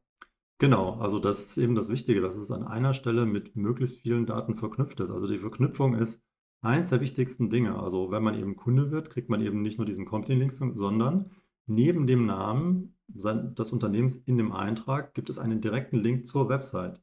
Genau, 0.60 0.96
also 1.00 1.20
das 1.20 1.44
ist 1.44 1.58
eben 1.58 1.74
das 1.74 1.90
Wichtige, 1.90 2.22
dass 2.22 2.36
es 2.36 2.52
an 2.52 2.64
einer 2.64 2.94
Stelle 2.94 3.26
mit 3.26 3.56
möglichst 3.56 4.00
vielen 4.00 4.26
Daten 4.26 4.56
verknüpft 4.56 5.00
ist. 5.00 5.10
Also 5.10 5.28
die 5.28 5.40
Verknüpfung 5.40 5.96
ist 5.96 6.22
eins 6.62 6.90
der 6.90 7.02
wichtigsten 7.02 7.50
Dinge. 7.50 7.80
Also 7.80 8.12
wenn 8.12 8.24
man 8.24 8.38
eben 8.38 8.56
Kunde 8.56 8.92
wird, 8.92 9.10
kriegt 9.10 9.30
man 9.30 9.42
eben 9.42 9.62
nicht 9.62 9.78
nur 9.78 9.86
diesen 9.86 10.06
Company-Link, 10.06 10.54
sondern 10.54 11.32
neben 11.66 12.08
dem 12.08 12.26
Namen 12.26 12.98
des 13.08 13.72
Unternehmens 13.72 14.18
in 14.18 14.38
dem 14.38 14.52
Eintrag 14.52 15.14
gibt 15.14 15.30
es 15.30 15.38
einen 15.38 15.62
direkten 15.62 15.98
Link 15.98 16.28
zur 16.28 16.50
Website. 16.50 17.02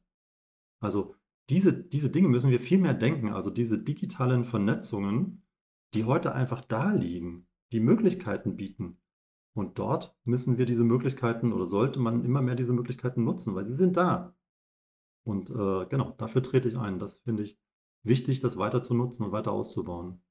Also 0.79 1.15
diese, 1.49 1.73
diese 1.73 2.09
Dinge 2.09 2.29
müssen 2.29 2.49
wir 2.49 2.59
viel 2.59 2.77
mehr 2.77 2.93
denken. 2.93 3.29
Also 3.29 3.49
diese 3.49 3.77
digitalen 3.77 4.45
Vernetzungen, 4.45 5.43
die 5.93 6.05
heute 6.05 6.33
einfach 6.33 6.61
da 6.61 6.91
liegen, 6.91 7.47
die 7.71 7.79
Möglichkeiten 7.79 8.55
bieten. 8.55 8.97
Und 9.55 9.79
dort 9.79 10.15
müssen 10.23 10.57
wir 10.57 10.65
diese 10.65 10.83
Möglichkeiten 10.83 11.51
oder 11.51 11.67
sollte 11.67 11.99
man 11.99 12.23
immer 12.23 12.41
mehr 12.41 12.55
diese 12.55 12.73
Möglichkeiten 12.73 13.23
nutzen, 13.23 13.55
weil 13.55 13.65
sie 13.65 13.75
sind 13.75 13.97
da. 13.97 14.35
Und 15.23 15.49
äh, 15.49 15.85
genau, 15.87 16.11
dafür 16.17 16.41
trete 16.41 16.69
ich 16.69 16.77
ein. 16.77 16.99
Das 16.99 17.17
finde 17.17 17.43
ich 17.43 17.59
wichtig, 18.03 18.39
das 18.39 18.57
weiter 18.57 18.83
zu 18.83 18.93
nutzen 18.93 19.23
und 19.23 19.31
weiter 19.31 19.51
auszubauen. 19.51 20.21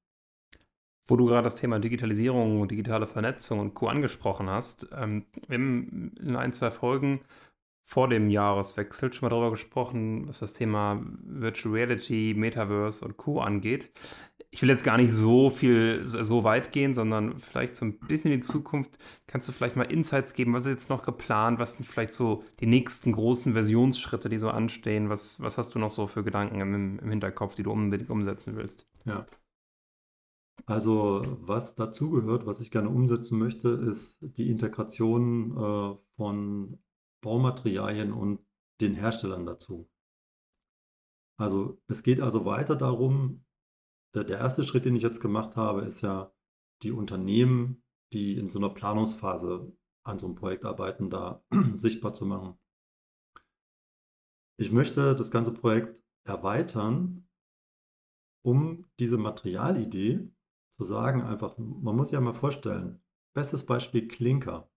Wo 1.05 1.15
du 1.15 1.25
gerade 1.25 1.43
das 1.43 1.55
Thema 1.55 1.79
Digitalisierung, 1.79 2.67
digitale 2.67 3.07
Vernetzung 3.07 3.59
und 3.59 3.73
Co. 3.73 3.87
angesprochen 3.87 4.49
hast, 4.49 4.87
ähm, 4.95 5.25
in 5.47 6.35
ein, 6.35 6.53
zwei 6.53 6.69
Folgen 6.71 7.21
vor 7.89 8.07
dem 8.07 8.29
Jahreswechsel 8.29 9.11
schon 9.11 9.25
mal 9.25 9.31
darüber 9.31 9.49
gesprochen, 9.49 10.27
was 10.27 10.37
das 10.37 10.53
Thema 10.53 11.03
Virtual 11.23 11.73
Reality, 11.73 12.35
Metaverse 12.37 13.03
und 13.03 13.17
Co. 13.17 13.41
angeht. 13.41 13.91
Ich 14.51 14.61
will 14.61 14.69
jetzt 14.69 14.83
gar 14.83 14.97
nicht 14.97 15.11
so 15.11 15.49
viel, 15.49 16.05
so 16.05 16.43
weit 16.43 16.71
gehen, 16.71 16.93
sondern 16.93 17.39
vielleicht 17.39 17.75
so 17.75 17.85
ein 17.85 17.97
bisschen 17.97 18.31
in 18.31 18.41
die 18.41 18.45
Zukunft. 18.45 18.99
Kannst 19.25 19.47
du 19.47 19.51
vielleicht 19.53 19.75
mal 19.75 19.91
Insights 19.91 20.35
geben? 20.35 20.53
Was 20.53 20.67
ist 20.67 20.71
jetzt 20.71 20.91
noch 20.91 21.03
geplant? 21.03 21.57
Was 21.57 21.77
sind 21.77 21.85
vielleicht 21.87 22.13
so 22.13 22.43
die 22.59 22.67
nächsten 22.67 23.11
großen 23.11 23.53
Versionsschritte, 23.53 24.29
die 24.29 24.37
so 24.37 24.49
anstehen? 24.49 25.09
Was, 25.09 25.41
was 25.41 25.57
hast 25.57 25.73
du 25.73 25.79
noch 25.79 25.89
so 25.89 26.05
für 26.05 26.23
Gedanken 26.23 26.61
im, 26.61 26.99
im 26.99 27.09
Hinterkopf, 27.09 27.55
die 27.55 27.63
du 27.63 27.71
unbedingt 27.71 28.11
umsetzen 28.11 28.55
willst? 28.55 28.87
Ja. 29.05 29.25
Also, 30.67 31.23
was 31.41 31.73
dazugehört, 31.73 32.45
was 32.45 32.59
ich 32.59 32.69
gerne 32.69 32.89
umsetzen 32.89 33.39
möchte, 33.39 33.69
ist 33.69 34.19
die 34.21 34.51
Integration 34.51 35.57
äh, 35.57 35.95
von 36.17 36.77
Baumaterialien 37.21 38.13
und 38.13 38.39
den 38.81 38.95
Herstellern 38.95 39.45
dazu. 39.45 39.89
Also 41.37 41.81
es 41.87 42.03
geht 42.03 42.19
also 42.19 42.45
weiter 42.45 42.75
darum, 42.75 43.45
der, 44.13 44.23
der 44.23 44.39
erste 44.39 44.63
Schritt, 44.63 44.85
den 44.85 44.95
ich 44.95 45.03
jetzt 45.03 45.21
gemacht 45.21 45.55
habe, 45.55 45.81
ist 45.81 46.01
ja 46.01 46.33
die 46.81 46.91
Unternehmen, 46.91 47.83
die 48.13 48.37
in 48.37 48.49
so 48.49 48.59
einer 48.59 48.69
Planungsphase 48.69 49.71
an 50.03 50.19
so 50.19 50.25
einem 50.25 50.35
Projekt 50.35 50.65
arbeiten, 50.65 51.09
da 51.09 51.43
sichtbar 51.75 52.13
zu 52.13 52.25
machen. 52.25 52.57
Ich 54.57 54.71
möchte 54.71 55.15
das 55.15 55.31
ganze 55.31 55.53
Projekt 55.53 56.01
erweitern, 56.25 57.29
um 58.43 58.85
diese 58.99 59.17
Materialidee 59.17 60.29
zu 60.71 60.83
sagen, 60.83 61.21
einfach, 61.21 61.57
man 61.57 61.95
muss 61.95 62.07
sich 62.07 62.13
ja 62.13 62.21
mal 62.21 62.33
vorstellen, 62.33 63.01
bestes 63.33 63.65
Beispiel 63.65 64.07
Klinker. 64.07 64.68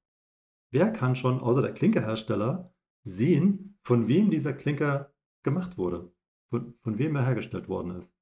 Wer 0.72 0.90
kann 0.90 1.14
schon 1.14 1.40
außer 1.40 1.60
der 1.60 1.74
Klinkerhersteller 1.74 2.72
sehen, 3.04 3.78
von 3.82 4.08
wem 4.08 4.30
dieser 4.30 4.54
Klinker 4.54 5.12
gemacht 5.42 5.76
wurde, 5.76 6.10
von, 6.50 6.74
von 6.82 6.98
wem 6.98 7.14
er 7.14 7.26
hergestellt 7.26 7.68
worden 7.68 7.96
ist? 7.98 8.12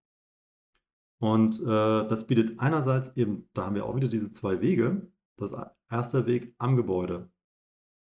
Und 1.20 1.60
äh, 1.60 1.64
das 2.08 2.26
bietet 2.26 2.58
einerseits 2.58 3.16
eben, 3.16 3.48
da 3.52 3.66
haben 3.66 3.76
wir 3.76 3.86
auch 3.86 3.94
wieder 3.94 4.08
diese 4.08 4.32
zwei 4.32 4.60
Wege. 4.60 5.12
Das 5.36 5.54
erste 5.88 6.26
Weg 6.26 6.54
am 6.58 6.76
Gebäude. 6.76 7.30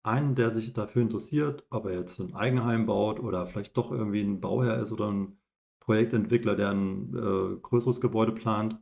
Einen, 0.04 0.36
der 0.36 0.52
sich 0.52 0.74
dafür 0.74 1.02
interessiert, 1.02 1.66
ob 1.70 1.86
er 1.86 1.94
jetzt 1.94 2.20
ein 2.20 2.36
Eigenheim 2.36 2.86
baut 2.86 3.20
oder 3.20 3.48
vielleicht 3.48 3.78
doch 3.78 3.92
irgendwie 3.92 4.22
ein 4.22 4.42
Bauherr 4.42 4.82
ist 4.82 4.92
oder 4.92 5.10
ein 5.10 5.38
Projektentwickler, 5.80 6.56
der 6.56 6.72
ein 6.72 7.14
äh, 7.14 7.60
größeres 7.62 8.02
Gebäude 8.02 8.34
plant, 8.34 8.78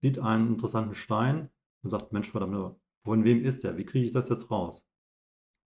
sieht 0.00 0.18
einen 0.18 0.48
interessanten 0.48 0.94
Stein 0.94 1.50
und 1.82 1.90
sagt, 1.90 2.12
Mensch, 2.12 2.30
verdammt, 2.30 2.76
von 3.06 3.24
wem 3.24 3.42
ist 3.42 3.64
der? 3.64 3.76
Wie 3.78 3.84
kriege 3.84 4.04
ich 4.04 4.12
das 4.12 4.28
jetzt 4.28 4.50
raus? 4.50 4.84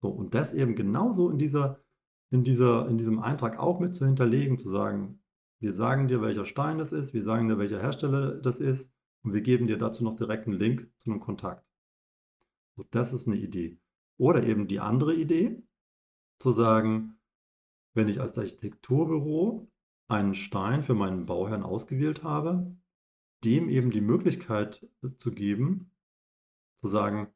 So, 0.03 0.09
und 0.09 0.35
das 0.35 0.55
eben 0.55 0.75
genauso 0.75 1.31
in 1.31 1.39
dieser, 1.39 1.83
in 2.31 2.45
dieser, 2.45 2.89
in 2.89 2.99
diesem 2.99 3.19
Eintrag 3.19 3.59
auch 3.59 3.81
mit 3.81 3.95
zu 3.95 4.07
hinterlegen, 4.07 4.59
zu 4.59 4.69
sagen, 4.69 5.23
wir 5.59 5.73
sagen 5.73 6.09
dir, 6.09 6.23
welcher 6.23 6.47
Stein 6.47 6.79
das 6.79 6.93
ist, 6.93 7.13
wir 7.13 7.23
sagen 7.23 7.49
dir, 7.49 7.59
welcher 7.59 7.81
Hersteller 7.81 8.41
das 8.41 8.61
ist 8.61 8.93
und 9.23 9.35
wir 9.35 9.41
geben 9.41 9.67
dir 9.67 9.77
dazu 9.77 10.05
noch 10.05 10.17
direkt 10.17 10.47
einen 10.47 10.59
Link 10.59 10.91
zu 10.99 11.11
einem 11.11 11.21
Kontakt. 11.21 11.67
So, 12.77 12.85
das 12.91 13.13
ist 13.13 13.27
eine 13.27 13.37
Idee. 13.37 13.79
Oder 14.17 14.45
eben 14.45 14.69
die 14.69 14.81
andere 14.81 15.15
Idee, 15.15 15.63
zu 16.39 16.51
sagen, 16.51 17.19
wenn 17.95 18.09
ich 18.09 18.21
als 18.21 18.39
Architekturbüro 18.39 19.71
einen 20.09 20.35
Stein 20.35 20.83
für 20.83 20.95
meinen 20.95 21.27
Bauherrn 21.27 21.63
ausgewählt 21.63 22.23
habe, 22.23 22.75
dem 23.45 23.69
eben 23.69 23.91
die 23.91 24.01
Möglichkeit 24.01 24.87
zu 25.17 25.33
geben, 25.33 25.91
zu 26.81 26.89
sagen, 26.89 27.29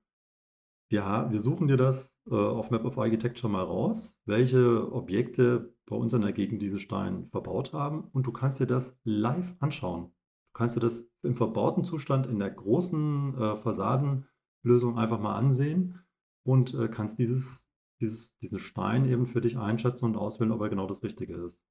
ja, 0.91 1.31
wir 1.31 1.41
suchen 1.41 1.69
dir 1.69 1.77
das 1.77 2.19
äh, 2.31 2.35
auf 2.35 2.71
Map 2.71 2.85
of 2.85 2.99
Architecture 2.99 3.53
mal 3.53 3.65
raus, 3.65 4.15
welche 4.27 4.93
Objekte 4.93 5.75
bei 5.87 5.97
uns 5.97 6.13
in 6.13 6.23
der 6.23 6.33
Gegend 6.33 6.63
diese 6.63 6.79
Steine 6.79 7.27
verbaut 7.31 7.73
haben 7.73 8.05
und 8.13 8.27
du 8.27 8.33
kannst 8.33 8.61
dir 8.61 8.67
das 8.67 8.99
live 9.05 9.55
anschauen. 9.61 10.13
Du 10.53 10.59
kannst 10.59 10.77
dir 10.77 10.81
das 10.81 11.09
im 11.23 11.37
verbauten 11.37 11.85
Zustand 11.85 12.27
in 12.27 12.39
der 12.39 12.51
großen 12.51 13.37
äh, 13.37 13.57
Fassadenlösung 13.57 14.99
einfach 14.99 15.21
mal 15.21 15.35
ansehen 15.35 16.01
und 16.45 16.75
äh, 16.75 16.89
kannst 16.89 17.19
dieses, 17.19 17.67
dieses, 18.01 18.37
diesen 18.39 18.59
Stein 18.59 19.05
eben 19.07 19.27
für 19.27 19.41
dich 19.41 19.59
einschätzen 19.59 20.05
und 20.05 20.17
auswählen, 20.17 20.53
ob 20.53 20.61
er 20.61 20.69
genau 20.69 20.87
das 20.87 21.03
Richtige 21.03 21.35
ist. 21.35 21.65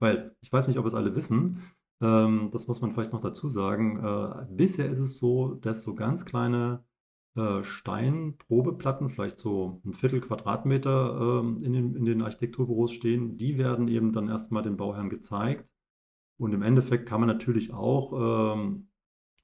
Weil, 0.00 0.36
ich 0.40 0.52
weiß 0.52 0.68
nicht, 0.68 0.78
ob 0.78 0.86
es 0.86 0.94
alle 0.94 1.14
wissen, 1.14 1.62
ähm, 2.00 2.50
das 2.52 2.66
muss 2.66 2.80
man 2.80 2.92
vielleicht 2.92 3.12
noch 3.12 3.20
dazu 3.20 3.48
sagen. 3.48 3.98
Äh, 4.04 4.46
bisher 4.50 4.88
ist 4.90 4.98
es 4.98 5.18
so, 5.18 5.54
dass 5.54 5.82
so 5.82 5.94
ganz 5.94 6.24
kleine 6.24 6.84
äh, 7.36 7.64
Steinprobeplatten, 7.64 9.08
vielleicht 9.08 9.38
so 9.38 9.80
ein 9.84 9.94
Viertel 9.94 10.20
Quadratmeter 10.20 11.40
ähm, 11.40 11.58
in 11.62 11.72
den, 11.72 11.94
in 11.96 12.04
den 12.04 12.22
Architekturbüros 12.22 12.92
stehen, 12.92 13.36
die 13.36 13.58
werden 13.58 13.88
eben 13.88 14.12
dann 14.12 14.28
erstmal 14.28 14.62
dem 14.62 14.76
Bauherrn 14.76 15.10
gezeigt. 15.10 15.68
Und 16.36 16.52
im 16.52 16.62
Endeffekt 16.62 17.06
kann 17.08 17.20
man 17.20 17.28
natürlich 17.28 17.72
auch 17.72 18.54
ähm, 18.56 18.88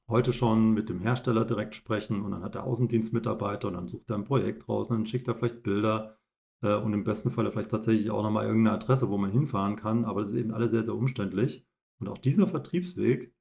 heute 0.09 0.33
schon 0.33 0.73
mit 0.73 0.89
dem 0.89 1.01
Hersteller 1.01 1.45
direkt 1.45 1.75
sprechen 1.75 2.23
und 2.23 2.33
dann 2.33 2.43
hat 2.43 2.55
der 2.57 2.65
Außendienstmitarbeiter 2.65 3.69
und 3.69 3.75
dann 3.75 3.89
sucht 3.89 4.11
er 4.11 4.17
ein 4.17 4.25
Projekt 4.25 4.69
raus 4.69 4.91
und 4.91 4.99
dann 4.99 5.07
schickt 5.07 5.29
er 5.29 5.35
vielleicht 5.35 5.63
Bilder 5.63 6.19
äh, 6.63 6.75
und 6.75 6.93
im 6.93 7.05
besten 7.05 7.31
Fall 7.31 7.51
vielleicht 7.51 7.71
tatsächlich 7.71 8.11
auch 8.11 8.23
nochmal 8.23 8.47
irgendeine 8.47 8.77
Adresse, 8.77 9.09
wo 9.09 9.19
man 9.19 9.31
hinfahren 9.31 9.77
kann. 9.77 10.05
Aber 10.05 10.21
das 10.21 10.31
ist 10.31 10.37
eben 10.37 10.53
alles 10.53 10.73
sehr, 10.73 10.85
sehr 10.85 10.97
umständlich. 10.97 11.67
Und 12.01 12.09
auch 12.09 12.19
dieser 12.19 12.49
Vertriebsweg, 12.49 13.33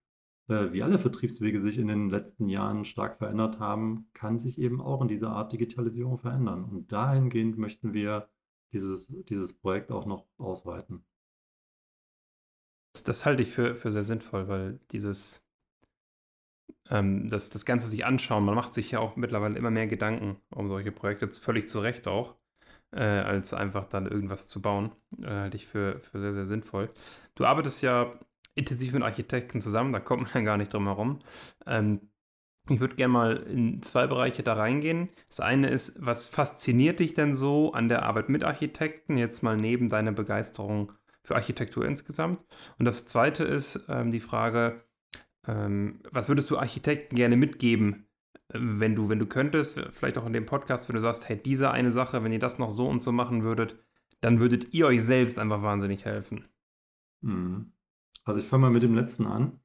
äh, 0.49 0.71
wie 0.71 0.83
alle 0.83 0.99
Vertriebswege 0.99 1.61
sich 1.61 1.77
in 1.77 1.87
den 1.87 2.09
letzten 2.09 2.49
Jahren 2.49 2.85
stark 2.85 3.17
verändert 3.17 3.59
haben, 3.59 4.09
kann 4.13 4.37
sich 4.37 4.59
eben 4.59 4.81
auch 4.81 5.01
in 5.01 5.07
dieser 5.07 5.31
Art 5.31 5.53
Digitalisierung 5.53 6.17
verändern. 6.17 6.65
Und 6.65 6.91
dahingehend 6.91 7.57
möchten 7.57 7.93
wir 7.93 8.29
dieses, 8.73 9.07
dieses 9.29 9.53
Projekt 9.53 9.91
auch 9.91 10.05
noch 10.05 10.27
ausweiten. 10.37 11.05
Das, 12.93 13.03
das 13.03 13.25
halte 13.25 13.43
ich 13.43 13.49
für, 13.49 13.75
für 13.75 13.91
sehr 13.91 14.03
sinnvoll, 14.03 14.47
weil 14.47 14.79
dieses, 14.91 15.45
ähm, 16.89 17.29
das, 17.29 17.49
das 17.49 17.65
Ganze 17.65 17.87
sich 17.87 18.05
anschauen, 18.05 18.43
man 18.43 18.55
macht 18.55 18.73
sich 18.73 18.91
ja 18.91 18.99
auch 18.99 19.15
mittlerweile 19.15 19.57
immer 19.57 19.71
mehr 19.71 19.87
Gedanken 19.87 20.37
um 20.49 20.67
solche 20.67 20.91
Projekte, 20.91 21.25
jetzt 21.25 21.39
völlig 21.39 21.67
zu 21.69 21.79
Recht 21.79 22.07
auch, 22.07 22.35
äh, 22.91 23.01
als 23.01 23.53
einfach 23.53 23.85
dann 23.85 24.07
irgendwas 24.07 24.47
zu 24.47 24.61
bauen, 24.61 24.91
äh, 25.21 25.27
halte 25.27 25.57
ich 25.57 25.67
für, 25.67 25.99
für 25.99 26.19
sehr, 26.19 26.33
sehr 26.33 26.47
sinnvoll. 26.47 26.89
Du 27.35 27.45
arbeitest 27.45 27.81
ja 27.83 28.19
intensiv 28.59 28.93
mit 28.93 29.03
Architekten 29.03 29.61
zusammen, 29.61 29.93
da 29.93 29.99
kommt 29.99 30.23
man 30.23 30.31
ja 30.33 30.41
gar 30.51 30.57
nicht 30.57 30.73
drum 30.73 30.85
herum. 30.85 31.19
Ähm, 31.65 32.01
ich 32.69 32.79
würde 32.79 32.95
gerne 32.95 33.13
mal 33.13 33.37
in 33.37 33.81
zwei 33.81 34.05
Bereiche 34.05 34.43
da 34.43 34.53
reingehen. 34.53 35.09
Das 35.27 35.39
eine 35.39 35.69
ist, 35.69 36.05
was 36.05 36.27
fasziniert 36.27 36.99
dich 36.99 37.13
denn 37.13 37.33
so 37.33 37.71
an 37.71 37.89
der 37.89 38.03
Arbeit 38.03 38.29
mit 38.29 38.43
Architekten, 38.43 39.17
jetzt 39.17 39.41
mal 39.41 39.57
neben 39.57 39.89
deiner 39.89 40.11
Begeisterung 40.11 40.91
für 41.23 41.35
Architektur 41.35 41.85
insgesamt? 41.85 42.39
Und 42.77 42.85
das 42.85 43.05
zweite 43.05 43.43
ist 43.43 43.85
ähm, 43.89 44.11
die 44.11 44.19
Frage, 44.19 44.83
ähm, 45.47 46.01
was 46.11 46.29
würdest 46.29 46.51
du 46.51 46.59
Architekten 46.59 47.15
gerne 47.15 47.37
mitgeben, 47.37 48.05
wenn 48.49 48.95
du, 48.95 49.09
wenn 49.09 49.19
du 49.19 49.25
könntest, 49.25 49.79
vielleicht 49.91 50.17
auch 50.17 50.25
in 50.25 50.33
dem 50.33 50.45
Podcast, 50.45 50.89
wenn 50.89 50.95
du 50.95 51.01
sagst, 51.01 51.29
hey, 51.29 51.41
diese 51.41 51.71
eine 51.71 51.91
Sache, 51.91 52.23
wenn 52.23 52.31
ihr 52.31 52.39
das 52.39 52.59
noch 52.59 52.71
so 52.71 52.87
und 52.87 53.01
so 53.01 53.11
machen 53.11 53.43
würdet, 53.43 53.77
dann 54.21 54.39
würdet 54.39 54.73
ihr 54.73 54.87
euch 54.87 55.03
selbst 55.03 55.39
einfach 55.39 55.61
wahnsinnig 55.61 56.05
helfen. 56.05 56.45
Mhm. 57.21 57.71
Also 58.29 58.41
ich 58.41 58.47
fange 58.47 58.61
mal 58.61 58.69
mit 58.69 58.83
dem 58.83 58.93
letzten 58.93 59.25
an. 59.25 59.59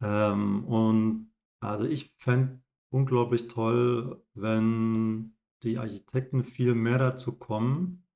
Ähm, 0.00 0.64
und 0.64 1.30
also 1.60 1.84
ich 1.84 2.14
fände 2.16 2.62
unglaublich 2.88 3.48
toll, 3.48 4.24
wenn 4.32 5.36
die 5.62 5.76
Architekten 5.76 6.42
viel 6.42 6.74
mehr 6.74 6.96
dazu 6.96 7.38
kommen, 7.38 8.06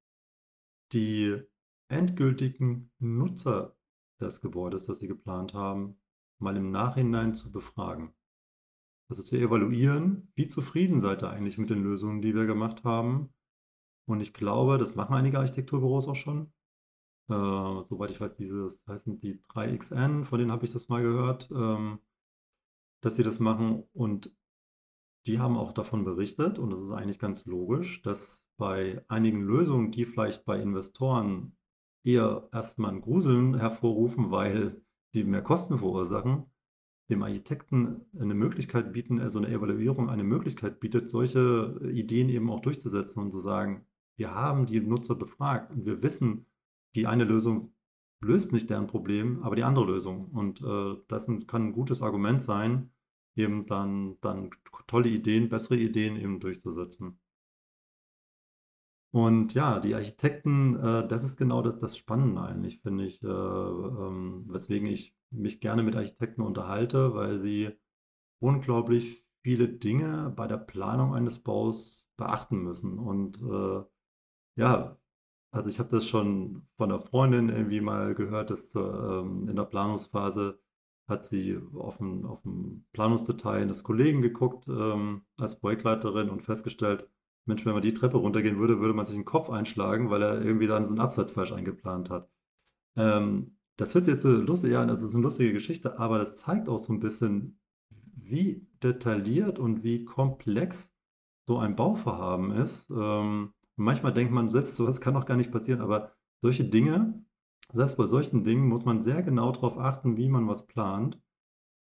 die 0.94 1.42
endgültigen 1.88 2.90
Nutzer 3.00 3.76
des 4.18 4.40
Gebäudes, 4.40 4.84
das 4.84 5.00
sie 5.00 5.08
geplant 5.08 5.52
haben, 5.52 6.00
mal 6.38 6.56
im 6.56 6.70
Nachhinein 6.70 7.34
zu 7.34 7.52
befragen. 7.52 8.14
Also 9.10 9.22
zu 9.22 9.36
evaluieren, 9.36 10.32
wie 10.36 10.48
zufrieden 10.48 11.02
seid 11.02 11.22
ihr 11.22 11.28
eigentlich 11.28 11.58
mit 11.58 11.68
den 11.68 11.82
Lösungen, 11.82 12.22
die 12.22 12.34
wir 12.34 12.46
gemacht 12.46 12.82
haben. 12.82 13.34
Und 14.06 14.22
ich 14.22 14.32
glaube, 14.32 14.78
das 14.78 14.94
machen 14.94 15.14
einige 15.14 15.38
Architekturbüros 15.38 16.08
auch 16.08 16.16
schon. 16.16 16.50
Äh, 17.32 17.82
soweit 17.84 18.10
ich 18.10 18.20
weiß, 18.20 18.34
dieses 18.34 18.82
heißen 18.86 19.18
die 19.18 19.40
3XN, 19.48 20.24
von 20.24 20.38
denen 20.38 20.52
habe 20.52 20.66
ich 20.66 20.72
das 20.72 20.88
mal 20.88 21.02
gehört. 21.02 21.50
Ähm, 21.50 21.98
dass 23.02 23.16
sie 23.16 23.22
das 23.22 23.40
machen 23.40 23.84
und 23.92 24.34
die 25.26 25.38
haben 25.38 25.56
auch 25.56 25.72
davon 25.72 26.04
berichtet, 26.04 26.58
und 26.58 26.70
das 26.70 26.82
ist 26.82 26.90
eigentlich 26.90 27.18
ganz 27.18 27.44
logisch, 27.46 28.02
dass 28.02 28.44
bei 28.56 29.04
einigen 29.08 29.42
Lösungen, 29.42 29.92
die 29.92 30.04
vielleicht 30.04 30.44
bei 30.44 30.60
Investoren 30.60 31.56
eher 32.04 32.48
erstmal 32.52 32.92
ein 32.92 33.00
Gruseln 33.02 33.56
hervorrufen, 33.56 34.30
weil 34.30 34.80
sie 35.12 35.24
mehr 35.24 35.42
Kosten 35.42 35.78
verursachen, 35.78 36.46
dem 37.08 37.22
Architekten 37.22 38.06
eine 38.18 38.34
Möglichkeit 38.34 38.92
bieten, 38.92 39.20
also 39.20 39.38
eine 39.38 39.48
Evaluierung 39.48 40.08
eine 40.08 40.24
Möglichkeit 40.24 40.80
bietet, 40.80 41.10
solche 41.10 41.78
Ideen 41.92 42.28
eben 42.28 42.50
auch 42.50 42.60
durchzusetzen 42.60 43.22
und 43.22 43.32
zu 43.32 43.40
sagen, 43.40 43.84
wir 44.16 44.34
haben 44.34 44.66
die 44.66 44.80
Nutzer 44.80 45.14
befragt 45.14 45.72
und 45.72 45.84
wir 45.86 46.02
wissen, 46.02 46.46
die 46.94 47.06
eine 47.06 47.24
Lösung 47.24 47.74
löst 48.20 48.52
nicht 48.52 48.70
deren 48.70 48.86
Problem, 48.86 49.42
aber 49.42 49.56
die 49.56 49.64
andere 49.64 49.84
Lösung. 49.86 50.26
Und 50.26 50.62
äh, 50.62 50.96
das 51.08 51.26
kann 51.46 51.68
ein 51.68 51.72
gutes 51.72 52.02
Argument 52.02 52.40
sein, 52.40 52.90
eben 53.34 53.66
dann, 53.66 54.16
dann 54.20 54.50
tolle 54.86 55.08
Ideen, 55.08 55.48
bessere 55.48 55.76
Ideen 55.76 56.16
eben 56.16 56.40
durchzusetzen. 56.40 57.18
Und 59.12 59.52
ja, 59.52 59.78
die 59.78 59.94
Architekten, 59.94 60.76
äh, 60.76 61.06
das 61.06 61.22
ist 61.22 61.36
genau 61.36 61.60
das, 61.62 61.78
das 61.78 61.96
Spannende 61.98 62.40
eigentlich, 62.40 62.80
finde 62.80 63.04
ich, 63.04 63.22
äh, 63.22 63.26
ähm, 63.26 64.44
weswegen 64.48 64.88
ich 64.88 65.14
mich 65.30 65.60
gerne 65.60 65.82
mit 65.82 65.96
Architekten 65.96 66.40
unterhalte, 66.40 67.14
weil 67.14 67.38
sie 67.38 67.72
unglaublich 68.40 69.22
viele 69.42 69.68
Dinge 69.68 70.32
bei 70.34 70.46
der 70.46 70.56
Planung 70.56 71.14
eines 71.14 71.40
Baus 71.40 72.08
beachten 72.16 72.62
müssen. 72.62 72.98
Und 72.98 73.42
äh, 73.42 73.82
ja, 74.56 74.96
also 75.52 75.68
ich 75.68 75.78
habe 75.78 75.90
das 75.90 76.08
schon 76.08 76.66
von 76.76 76.90
einer 76.90 77.00
Freundin 77.00 77.50
irgendwie 77.50 77.80
mal 77.80 78.14
gehört, 78.14 78.50
dass 78.50 78.74
ähm, 78.74 79.48
in 79.48 79.56
der 79.56 79.64
Planungsphase 79.64 80.58
hat 81.08 81.24
sie 81.24 81.58
auf 81.74 82.00
ein, 82.00 82.24
auf 82.24 82.40
Planungsdetail 82.92 83.62
eines 83.62 83.84
Kollegen 83.84 84.22
geguckt 84.22 84.66
ähm, 84.68 85.22
als 85.38 85.58
Projektleiterin 85.58 86.30
und 86.30 86.42
festgestellt, 86.42 87.08
Mensch, 87.44 87.66
wenn 87.66 87.74
man 87.74 87.82
die 87.82 87.94
Treppe 87.94 88.16
runtergehen 88.18 88.58
würde, 88.58 88.80
würde 88.80 88.94
man 88.94 89.04
sich 89.04 89.16
den 89.16 89.24
Kopf 89.24 89.50
einschlagen, 89.50 90.10
weil 90.10 90.22
er 90.22 90.42
irgendwie 90.42 90.68
dann 90.68 90.84
so 90.84 90.90
einen 90.90 91.00
Absatz 91.00 91.32
falsch 91.32 91.52
eingeplant 91.52 92.08
hat. 92.08 92.30
Ähm, 92.96 93.58
das 93.76 93.94
hört 93.94 94.04
sich 94.04 94.14
jetzt 94.14 94.22
so 94.22 94.30
lustig 94.30 94.76
an, 94.76 94.88
das 94.88 95.02
ist 95.02 95.14
eine 95.14 95.22
lustige 95.22 95.52
Geschichte, 95.52 95.98
aber 95.98 96.18
das 96.18 96.36
zeigt 96.36 96.68
auch 96.68 96.78
so 96.78 96.92
ein 96.92 97.00
bisschen, 97.00 97.58
wie 98.14 98.66
detailliert 98.82 99.58
und 99.58 99.82
wie 99.82 100.04
komplex 100.04 100.94
so 101.46 101.58
ein 101.58 101.76
Bauvorhaben 101.76 102.52
ist. 102.52 102.88
Ähm, 102.90 103.52
manchmal 103.82 104.12
denkt 104.14 104.32
man 104.32 104.50
selbst, 104.50 104.76
sowas 104.76 105.00
kann 105.00 105.14
doch 105.14 105.26
gar 105.26 105.36
nicht 105.36 105.52
passieren, 105.52 105.80
aber 105.80 106.12
solche 106.40 106.64
Dinge 106.64 107.24
selbst 107.72 107.96
bei 107.96 108.06
solchen 108.06 108.44
Dingen 108.44 108.68
muss 108.68 108.84
man 108.84 109.02
sehr 109.02 109.22
genau 109.22 109.50
darauf 109.52 109.78
achten, 109.78 110.16
wie 110.16 110.28
man 110.28 110.48
was 110.48 110.66
plant. 110.66 111.18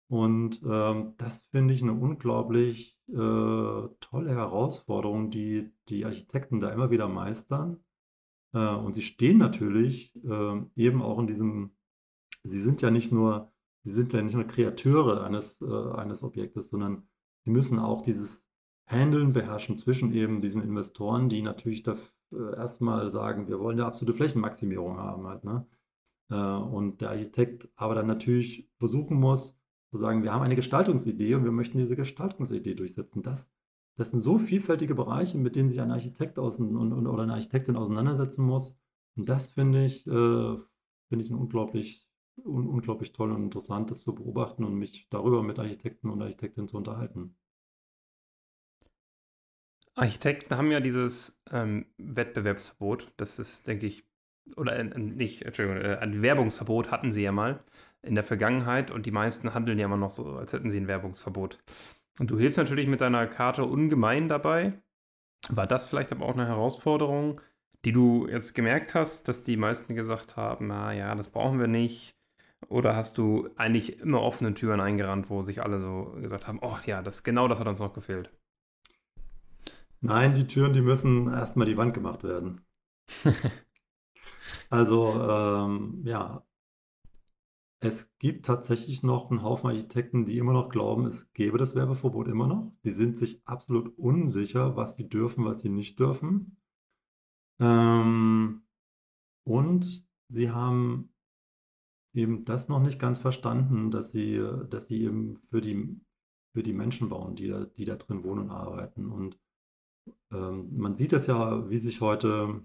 Und 0.08 0.60
ähm, 0.68 1.14
das 1.16 1.38
finde 1.50 1.74
ich 1.74 1.82
eine 1.82 1.92
unglaublich 1.92 2.98
äh, 3.08 3.12
tolle 3.12 4.30
Herausforderung, 4.30 5.30
die 5.30 5.72
die 5.88 6.04
Architekten 6.04 6.60
da 6.60 6.70
immer 6.70 6.90
wieder 6.90 7.08
meistern. 7.08 7.84
Äh, 8.52 8.74
und 8.74 8.94
sie 8.94 9.02
stehen 9.02 9.38
natürlich 9.38 10.14
äh, 10.24 10.62
eben 10.76 11.02
auch 11.02 11.18
in 11.18 11.26
diesem, 11.26 11.72
sie 12.44 12.62
sind 12.62 12.82
ja 12.82 12.90
nicht 12.90 13.12
nur, 13.12 13.52
sie 13.82 13.92
sind 13.92 14.12
ja 14.12 14.22
nicht 14.22 14.34
nur 14.34 14.44
Kreateure 14.44 15.24
eines, 15.24 15.60
äh, 15.60 15.92
eines 15.94 16.22
Objektes, 16.22 16.68
sondern 16.68 17.08
sie 17.44 17.50
müssen 17.50 17.78
auch 17.78 18.02
dieses 18.02 18.45
Handeln 18.86 19.32
beherrschen 19.32 19.76
zwischen 19.76 20.12
eben 20.12 20.40
diesen 20.40 20.62
Investoren, 20.62 21.28
die 21.28 21.42
natürlich 21.42 21.82
da 21.82 21.96
äh, 22.32 22.56
erstmal 22.56 23.10
sagen, 23.10 23.48
wir 23.48 23.60
wollen 23.60 23.78
eine 23.78 23.86
absolute 23.86 24.16
Flächenmaximierung 24.16 24.98
haben 24.98 25.26
halt, 25.26 25.44
ne? 25.44 25.66
Äh, 26.30 26.36
und 26.36 27.00
der 27.00 27.10
Architekt 27.10 27.68
aber 27.76 27.94
dann 27.94 28.06
natürlich 28.06 28.68
versuchen 28.78 29.18
muss, 29.18 29.58
zu 29.90 29.98
sagen, 29.98 30.22
wir 30.22 30.32
haben 30.32 30.42
eine 30.42 30.56
Gestaltungsidee 30.56 31.34
und 31.34 31.44
wir 31.44 31.52
möchten 31.52 31.78
diese 31.78 31.96
Gestaltungsidee 31.96 32.74
durchsetzen. 32.74 33.22
Das, 33.22 33.50
das 33.96 34.10
sind 34.10 34.20
so 34.20 34.38
vielfältige 34.38 34.94
Bereiche, 34.94 35.38
mit 35.38 35.56
denen 35.56 35.70
sich 35.70 35.80
ein 35.80 35.90
Architekt 35.90 36.38
außen, 36.38 36.76
und, 36.76 36.92
und, 36.92 37.06
oder 37.06 37.22
eine 37.22 37.34
Architektin 37.34 37.76
auseinandersetzen 37.76 38.44
muss. 38.44 38.76
Und 39.16 39.28
das 39.28 39.48
finde 39.48 39.84
ich, 39.84 40.06
äh, 40.06 40.56
finde 41.08 41.24
ich 41.24 41.30
ein 41.30 41.36
unglaublich, 41.36 42.08
un, 42.44 42.66
unglaublich 42.66 43.12
toll 43.12 43.32
und 43.32 43.44
interessant, 43.44 43.90
das 43.90 44.02
zu 44.02 44.14
beobachten 44.14 44.64
und 44.64 44.74
mich 44.74 45.08
darüber 45.10 45.42
mit 45.42 45.58
Architekten 45.58 46.10
und 46.10 46.20
Architektinnen 46.22 46.68
zu 46.68 46.76
unterhalten. 46.76 47.36
Architekten 49.96 50.56
haben 50.56 50.70
ja 50.70 50.80
dieses 50.80 51.42
ähm, 51.50 51.86
Wettbewerbsverbot. 51.96 53.12
Das 53.16 53.38
ist, 53.38 53.66
denke 53.66 53.86
ich, 53.86 54.04
oder 54.56 54.76
äh, 54.76 54.84
nicht, 54.84 55.42
Entschuldigung, 55.42 55.82
äh, 55.82 55.96
ein 55.96 56.22
Werbungsverbot 56.22 56.90
hatten 56.90 57.12
sie 57.12 57.22
ja 57.22 57.32
mal 57.32 57.64
in 58.02 58.14
der 58.14 58.24
Vergangenheit 58.24 58.90
und 58.90 59.06
die 59.06 59.10
meisten 59.10 59.54
handeln 59.54 59.78
ja 59.78 59.86
immer 59.86 59.96
noch 59.96 60.10
so, 60.10 60.36
als 60.36 60.52
hätten 60.52 60.70
sie 60.70 60.78
ein 60.78 60.86
Werbungsverbot. 60.86 61.58
Und 62.18 62.30
du 62.30 62.38
hilfst 62.38 62.58
natürlich 62.58 62.86
mit 62.86 63.00
deiner 63.00 63.26
Karte 63.26 63.64
ungemein 63.64 64.28
dabei. 64.28 64.74
War 65.48 65.66
das 65.66 65.86
vielleicht 65.86 66.12
aber 66.12 66.26
auch 66.26 66.34
eine 66.34 66.46
Herausforderung, 66.46 67.40
die 67.84 67.92
du 67.92 68.28
jetzt 68.28 68.54
gemerkt 68.54 68.94
hast, 68.94 69.28
dass 69.28 69.44
die 69.44 69.56
meisten 69.56 69.94
gesagt 69.94 70.36
haben, 70.36 70.68
na 70.68 70.92
ja, 70.92 71.14
das 71.14 71.28
brauchen 71.28 71.58
wir 71.58 71.68
nicht? 71.68 72.14
Oder 72.68 72.96
hast 72.96 73.18
du 73.18 73.48
eigentlich 73.56 74.00
immer 74.00 74.22
offene 74.22 74.54
Türen 74.54 74.80
eingerannt, 74.80 75.30
wo 75.30 75.42
sich 75.42 75.62
alle 75.62 75.78
so 75.78 76.16
gesagt 76.20 76.46
haben, 76.46 76.58
oh 76.62 76.78
ja, 76.84 77.02
das, 77.02 77.22
genau 77.22 77.48
das 77.48 77.60
hat 77.60 77.68
uns 77.68 77.80
noch 77.80 77.92
gefehlt? 77.92 78.30
Nein, 80.06 80.34
die 80.36 80.46
Türen, 80.46 80.72
die 80.72 80.82
müssen 80.82 81.26
erstmal 81.26 81.66
die 81.66 81.76
Wand 81.76 81.92
gemacht 81.94 82.22
werden. 82.22 82.60
Also, 84.70 85.12
ähm, 85.12 86.02
ja, 86.04 86.44
es 87.80 88.10
gibt 88.18 88.46
tatsächlich 88.46 89.02
noch 89.02 89.30
einen 89.30 89.42
Haufen 89.42 89.68
Architekten, 89.68 90.24
die 90.24 90.38
immer 90.38 90.52
noch 90.52 90.68
glauben, 90.68 91.06
es 91.06 91.32
gäbe 91.32 91.58
das 91.58 91.74
Werbeverbot 91.74 92.28
immer 92.28 92.46
noch. 92.46 92.72
Sie 92.82 92.92
sind 92.92 93.16
sich 93.16 93.40
absolut 93.44 93.96
unsicher, 93.98 94.76
was 94.76 94.96
sie 94.96 95.08
dürfen, 95.08 95.44
was 95.44 95.60
sie 95.60 95.68
nicht 95.68 95.98
dürfen. 95.98 96.56
Ähm, 97.60 98.62
und 99.44 100.06
sie 100.28 100.50
haben 100.50 101.12
eben 102.14 102.44
das 102.44 102.68
noch 102.68 102.80
nicht 102.80 102.98
ganz 102.98 103.18
verstanden, 103.18 103.90
dass 103.90 104.10
sie, 104.10 104.42
dass 104.70 104.86
sie 104.86 105.02
eben 105.02 105.38
für 105.50 105.60
die, 105.60 106.00
für 106.54 106.62
die 106.62 106.72
Menschen 106.72 107.08
bauen, 107.08 107.36
die 107.36 107.48
da, 107.48 107.64
die 107.64 107.84
da 107.84 107.96
drin 107.96 108.24
wohnen 108.24 108.44
und 108.44 108.50
arbeiten. 108.50 109.10
Und 109.10 109.38
ähm, 110.32 110.68
man 110.76 110.96
sieht 110.96 111.12
das 111.12 111.26
ja, 111.26 111.68
wie 111.70 111.78
sich 111.78 112.00
heute 112.00 112.62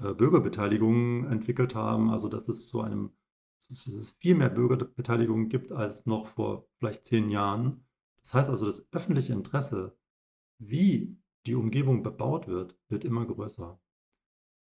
äh, 0.00 0.14
Bürgerbeteiligung 0.14 1.26
entwickelt 1.26 1.74
haben, 1.74 2.10
also 2.10 2.28
dass 2.28 2.48
es 2.48 2.68
zu 2.68 2.80
einem, 2.80 3.12
dass 3.68 3.86
es 3.86 4.10
viel 4.12 4.34
mehr 4.34 4.50
Bürgerbeteiligung 4.50 5.48
gibt 5.48 5.72
als 5.72 6.06
noch 6.06 6.26
vor 6.28 6.68
vielleicht 6.78 7.06
zehn 7.06 7.30
Jahren. 7.30 7.84
Das 8.22 8.34
heißt 8.34 8.50
also, 8.50 8.66
das 8.66 8.86
öffentliche 8.92 9.32
Interesse, 9.32 9.96
wie 10.58 11.16
die 11.46 11.54
Umgebung 11.54 12.02
bebaut 12.02 12.48
wird, 12.48 12.76
wird 12.88 13.04
immer 13.04 13.24
größer. 13.26 13.80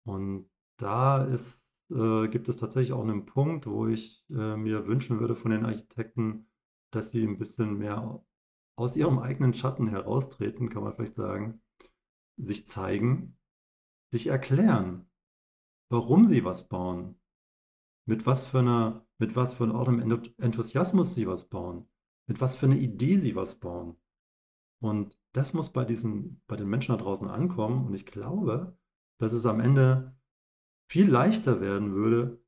Und 0.04 0.48
da 0.76 1.24
ist, 1.24 1.68
äh, 1.90 2.28
gibt 2.28 2.48
es 2.48 2.58
tatsächlich 2.58 2.92
auch 2.92 3.02
einen 3.02 3.26
Punkt, 3.26 3.66
wo 3.66 3.86
ich 3.86 4.24
äh, 4.30 4.56
mir 4.56 4.86
wünschen 4.86 5.20
würde 5.20 5.36
von 5.36 5.50
den 5.50 5.64
Architekten, 5.64 6.48
dass 6.90 7.10
sie 7.10 7.24
ein 7.24 7.38
bisschen 7.38 7.78
mehr 7.78 8.22
aus 8.76 8.96
ihrem 8.96 9.18
eigenen 9.18 9.54
Schatten 9.54 9.88
heraustreten, 9.88 10.68
kann 10.68 10.84
man 10.84 10.94
vielleicht 10.94 11.16
sagen, 11.16 11.60
sich 12.36 12.66
zeigen, 12.66 13.36
sich 14.10 14.28
erklären, 14.28 15.08
warum 15.90 16.26
sie 16.26 16.44
was 16.44 16.68
bauen, 16.68 17.18
mit 18.06 18.26
was 18.26 18.44
für 18.46 18.60
einer, 18.60 19.06
mit 19.18 19.36
was 19.36 19.54
für 19.54 19.64
einem 19.64 20.00
Enthusiasmus 20.38 21.14
sie 21.14 21.26
was 21.26 21.48
bauen, 21.48 21.88
mit 22.28 22.40
was 22.40 22.54
für 22.54 22.66
einer 22.66 22.76
Idee 22.76 23.18
sie 23.18 23.34
was 23.34 23.58
bauen. 23.58 23.96
Und 24.80 25.18
das 25.32 25.54
muss 25.54 25.72
bei 25.72 25.84
diesen, 25.84 26.42
bei 26.46 26.56
den 26.56 26.68
Menschen 26.68 26.96
da 26.96 27.02
draußen 27.02 27.28
ankommen. 27.28 27.86
Und 27.86 27.94
ich 27.94 28.06
glaube, 28.06 28.76
dass 29.18 29.32
es 29.32 29.46
am 29.46 29.60
Ende 29.60 30.14
viel 30.90 31.08
leichter 31.08 31.60
werden 31.60 31.94
würde, 31.94 32.42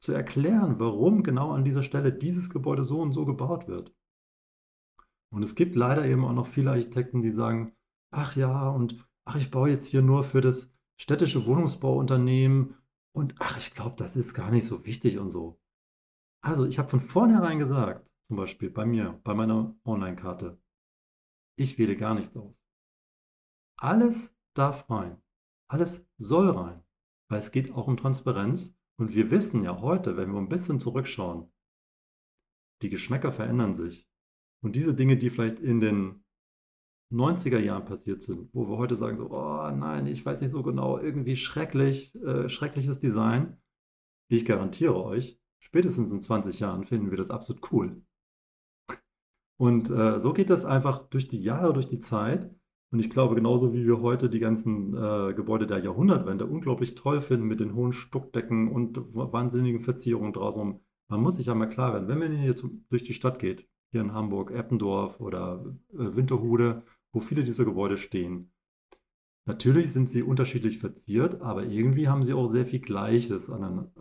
zu 0.00 0.12
erklären, 0.12 0.80
warum 0.80 1.22
genau 1.22 1.52
an 1.52 1.64
dieser 1.64 1.82
Stelle 1.84 2.12
dieses 2.12 2.50
Gebäude 2.50 2.84
so 2.84 3.00
und 3.00 3.12
so 3.12 3.24
gebaut 3.24 3.68
wird. 3.68 3.94
Und 5.32 5.42
es 5.44 5.54
gibt 5.54 5.76
leider 5.76 6.04
eben 6.04 6.24
auch 6.24 6.32
noch 6.32 6.46
viele 6.46 6.72
Architekten, 6.72 7.22
die 7.22 7.30
sagen, 7.30 7.74
ach 8.10 8.36
ja, 8.36 8.68
und 8.68 9.08
ach, 9.24 9.36
ich 9.36 9.50
baue 9.50 9.70
jetzt 9.70 9.86
hier 9.86 10.02
nur 10.02 10.24
für 10.24 10.40
das 10.40 10.70
städtische 10.96 11.46
Wohnungsbauunternehmen 11.46 12.76
und 13.14 13.34
ach, 13.38 13.58
ich 13.58 13.74
glaube, 13.74 13.96
das 13.96 14.16
ist 14.16 14.34
gar 14.34 14.50
nicht 14.50 14.66
so 14.66 14.84
wichtig 14.84 15.18
und 15.18 15.30
so. 15.30 15.60
Also 16.44 16.66
ich 16.66 16.78
habe 16.78 16.88
von 16.88 17.00
vornherein 17.00 17.58
gesagt, 17.58 18.08
zum 18.22 18.36
Beispiel 18.36 18.70
bei 18.70 18.86
mir, 18.86 19.20
bei 19.24 19.34
meiner 19.34 19.76
Online-Karte, 19.84 20.60
ich 21.56 21.78
wähle 21.78 21.96
gar 21.96 22.14
nichts 22.14 22.36
aus. 22.36 22.64
Alles 23.76 24.34
darf 24.54 24.88
rein. 24.90 25.20
Alles 25.68 26.06
soll 26.16 26.50
rein. 26.50 26.82
Weil 27.28 27.40
es 27.40 27.50
geht 27.50 27.72
auch 27.72 27.86
um 27.86 27.96
Transparenz. 27.96 28.74
Und 28.96 29.14
wir 29.14 29.30
wissen 29.30 29.64
ja 29.64 29.80
heute, 29.80 30.16
wenn 30.16 30.32
wir 30.32 30.38
ein 30.38 30.48
bisschen 30.48 30.80
zurückschauen, 30.80 31.50
die 32.82 32.90
Geschmäcker 32.90 33.32
verändern 33.32 33.74
sich. 33.74 34.08
Und 34.62 34.76
diese 34.76 34.94
Dinge, 34.94 35.16
die 35.16 35.30
vielleicht 35.30 35.60
in 35.60 35.80
den 35.80 36.24
90er 37.12 37.58
Jahren 37.58 37.84
passiert 37.84 38.22
sind, 38.22 38.48
wo 38.52 38.68
wir 38.68 38.78
heute 38.78 38.96
sagen 38.96 39.18
so, 39.18 39.30
oh 39.30 39.70
nein, 39.70 40.06
ich 40.06 40.24
weiß 40.24 40.40
nicht 40.40 40.50
so 40.50 40.62
genau, 40.62 40.98
irgendwie 40.98 41.36
schrecklich, 41.36 42.14
äh, 42.22 42.48
schreckliches 42.48 42.98
Design. 42.98 43.58
Ich 44.28 44.44
garantiere 44.44 45.02
euch, 45.04 45.38
spätestens 45.58 46.12
in 46.12 46.22
20 46.22 46.60
Jahren 46.60 46.84
finden 46.84 47.10
wir 47.10 47.18
das 47.18 47.30
absolut 47.30 47.70
cool. 47.72 48.02
Und 49.58 49.90
äh, 49.90 50.18
so 50.20 50.32
geht 50.32 50.50
das 50.50 50.64
einfach 50.64 51.08
durch 51.08 51.28
die 51.28 51.40
Jahre, 51.40 51.72
durch 51.72 51.88
die 51.88 52.00
Zeit. 52.00 52.50
Und 52.90 52.98
ich 52.98 53.10
glaube, 53.10 53.34
genauso 53.34 53.72
wie 53.72 53.86
wir 53.86 54.00
heute 54.00 54.28
die 54.28 54.40
ganzen 54.40 54.94
äh, 54.94 55.32
Gebäude 55.34 55.66
der 55.66 55.78
Jahrhundertwende 55.78 56.46
unglaublich 56.46 56.94
toll 56.94 57.20
finden 57.20 57.46
mit 57.46 57.60
den 57.60 57.74
hohen 57.74 57.92
Stuckdecken 57.92 58.68
und 58.68 58.98
wahnsinnigen 59.14 59.80
Verzierungen 59.80 60.32
draußen, 60.32 60.80
man 61.08 61.20
muss 61.20 61.36
sich 61.36 61.46
ja 61.46 61.54
mal 61.54 61.68
klar 61.68 61.92
werden, 61.92 62.08
wenn 62.08 62.18
man 62.18 62.32
hier 62.32 62.54
durch 62.90 63.04
die 63.04 63.14
Stadt 63.14 63.38
geht, 63.38 63.68
hier 63.92 64.00
in 64.00 64.12
Hamburg, 64.12 64.50
Eppendorf 64.50 65.20
oder 65.20 65.64
äh, 65.92 66.16
Winterhude, 66.16 66.82
wo 67.12 67.20
viele 67.20 67.44
dieser 67.44 67.64
Gebäude 67.64 67.98
stehen. 67.98 68.52
Natürlich 69.44 69.92
sind 69.92 70.08
sie 70.08 70.22
unterschiedlich 70.22 70.78
verziert, 70.78 71.40
aber 71.40 71.64
irgendwie 71.64 72.08
haben 72.08 72.24
sie 72.24 72.32
auch 72.32 72.46
sehr 72.46 72.66
viel 72.66 72.80
Gleiches 72.80 73.52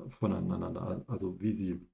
voneinander, 0.10 1.04
also 1.08 1.40
wie 1.40 1.54
sie 1.54 1.88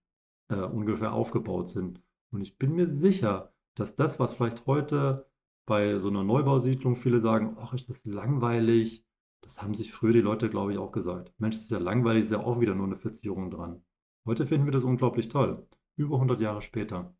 äh, 0.50 0.62
ungefähr 0.62 1.14
aufgebaut 1.14 1.70
sind. 1.70 2.02
Und 2.32 2.42
ich 2.42 2.58
bin 2.58 2.74
mir 2.74 2.88
sicher, 2.88 3.54
dass 3.76 3.96
das, 3.96 4.20
was 4.20 4.34
vielleicht 4.34 4.66
heute 4.66 5.30
bei 5.66 6.00
so 6.00 6.10
einer 6.10 6.24
Neubausiedlung 6.24 6.96
viele 6.96 7.20
sagen, 7.20 7.56
ach, 7.60 7.74
ist 7.74 7.90
das 7.90 8.04
langweilig, 8.06 9.06
das 9.42 9.62
haben 9.62 9.76
sich 9.76 9.94
früher 9.94 10.14
die 10.14 10.22
Leute, 10.22 10.50
glaube 10.50 10.74
ich, 10.74 10.78
auch 10.78 10.92
gesagt. 10.92 11.34
Mensch, 11.38 11.56
das 11.56 11.66
ist 11.66 11.72
ja 11.72 11.78
langweilig, 11.78 12.24
ist 12.24 12.32
ja 12.32 12.40
auch 12.40 12.60
wieder 12.60 12.76
nur 12.76 12.86
eine 12.86 12.96
Verzierung 12.96 13.50
dran. 13.50 13.82
Heute 14.26 14.46
finden 14.46 14.66
wir 14.66 14.74
das 14.74 14.84
unglaublich 14.84 15.30
toll. 15.30 15.66
Über 15.96 16.16
100 16.16 16.42
Jahre 16.42 16.62
später. 16.62 17.16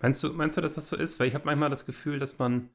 Meinst 0.00 0.22
du, 0.22 0.32
meinst 0.32 0.56
du, 0.56 0.60
dass 0.60 0.74
das 0.74 0.88
so 0.88 0.96
ist? 0.96 1.18
Weil 1.18 1.28
ich 1.28 1.34
habe 1.34 1.46
manchmal 1.46 1.70
das 1.70 1.86
Gefühl, 1.86 2.18
dass 2.18 2.38
man 2.38 2.70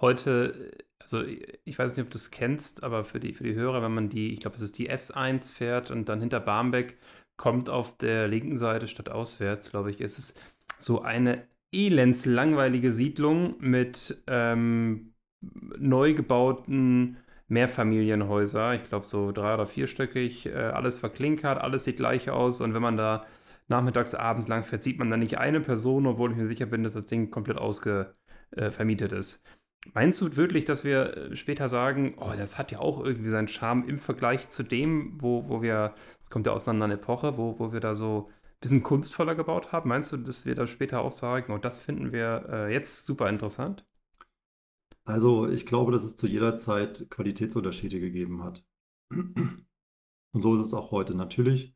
heute, 0.00 0.76
also 1.00 1.22
ich 1.22 1.78
weiß 1.78 1.96
nicht, 1.96 2.04
ob 2.04 2.10
du 2.10 2.18
es 2.18 2.30
kennst, 2.30 2.84
aber 2.84 3.04
für 3.04 3.20
die, 3.20 3.32
für 3.32 3.44
die 3.44 3.54
Hörer, 3.54 3.82
wenn 3.82 3.94
man 3.94 4.08
die, 4.08 4.32
ich 4.32 4.40
glaube, 4.40 4.56
es 4.56 4.62
ist 4.62 4.78
die 4.78 4.90
S1 4.90 5.50
fährt 5.50 5.90
und 5.90 6.08
dann 6.08 6.20
hinter 6.20 6.40
Barmbek 6.40 6.98
kommt 7.36 7.68
auf 7.70 7.96
der 7.98 8.28
linken 8.28 8.56
Seite 8.56 8.88
statt 8.88 9.08
auswärts, 9.08 9.70
glaube 9.70 9.90
ich, 9.90 10.00
ist 10.00 10.18
es 10.18 10.34
so 10.78 11.02
eine 11.02 11.46
elendslangweilige 11.72 12.92
Siedlung 12.92 13.56
mit 13.58 14.22
ähm, 14.26 15.12
neu 15.40 16.14
gebauten 16.14 17.18
Mehrfamilienhäuser. 17.48 18.74
Ich 18.74 18.84
glaube, 18.84 19.06
so 19.06 19.32
drei- 19.32 19.54
oder 19.54 19.66
vierstöckig, 19.66 20.46
äh, 20.46 20.52
alles 20.52 20.98
verklinkert, 20.98 21.60
alles 21.60 21.84
sieht 21.84 21.96
gleich 21.96 22.30
aus. 22.30 22.60
Und 22.60 22.74
wenn 22.74 22.82
man 22.82 22.96
da 22.96 23.26
nachmittags, 23.68 24.14
abends 24.14 24.48
lang 24.48 24.64
fährt, 24.64 24.82
sieht 24.82 24.98
man 24.98 25.10
da 25.10 25.16
nicht 25.16 25.38
eine 25.38 25.60
Person, 25.60 26.06
obwohl 26.06 26.32
ich 26.32 26.36
mir 26.36 26.48
sicher 26.48 26.66
bin, 26.66 26.82
dass 26.82 26.92
das 26.92 27.06
Ding 27.06 27.30
komplett 27.30 27.58
ausgevermietet 27.58 29.12
äh, 29.12 29.18
ist. 29.18 29.44
Meinst 29.94 30.20
du 30.20 30.36
wirklich, 30.36 30.64
dass 30.64 30.84
wir 30.84 31.16
äh, 31.16 31.36
später 31.36 31.68
sagen, 31.68 32.16
oh, 32.18 32.32
das 32.36 32.58
hat 32.58 32.72
ja 32.72 32.78
auch 32.78 33.04
irgendwie 33.04 33.30
seinen 33.30 33.48
Charme 33.48 33.88
im 33.88 33.98
Vergleich 33.98 34.48
zu 34.48 34.62
dem, 34.62 35.20
wo, 35.20 35.48
wo 35.48 35.62
wir, 35.62 35.94
es 36.22 36.30
kommt 36.30 36.46
ja 36.46 36.52
aus 36.52 36.66
einer 36.66 36.90
Epoche, 36.90 37.36
wo, 37.36 37.58
wo 37.58 37.72
wir 37.72 37.80
da 37.80 37.94
so 37.94 38.28
ein 38.28 38.60
bisschen 38.60 38.82
kunstvoller 38.82 39.34
gebaut 39.34 39.72
haben? 39.72 39.88
Meinst 39.88 40.12
du, 40.12 40.16
dass 40.16 40.46
wir 40.46 40.54
da 40.54 40.66
später 40.66 41.00
auch 41.00 41.12
sagen, 41.12 41.52
oh, 41.52 41.58
das 41.58 41.80
finden 41.80 42.12
wir 42.12 42.46
äh, 42.50 42.72
jetzt 42.72 43.06
super 43.06 43.28
interessant? 43.28 43.86
Also 45.04 45.48
ich 45.48 45.66
glaube, 45.66 45.92
dass 45.92 46.02
es 46.02 46.16
zu 46.16 46.26
jeder 46.26 46.56
Zeit 46.56 47.06
Qualitätsunterschiede 47.10 48.00
gegeben 48.00 48.42
hat. 48.42 48.64
Und 49.10 50.42
so 50.42 50.54
ist 50.56 50.62
es 50.62 50.74
auch 50.74 50.90
heute. 50.90 51.14
Natürlich 51.14 51.75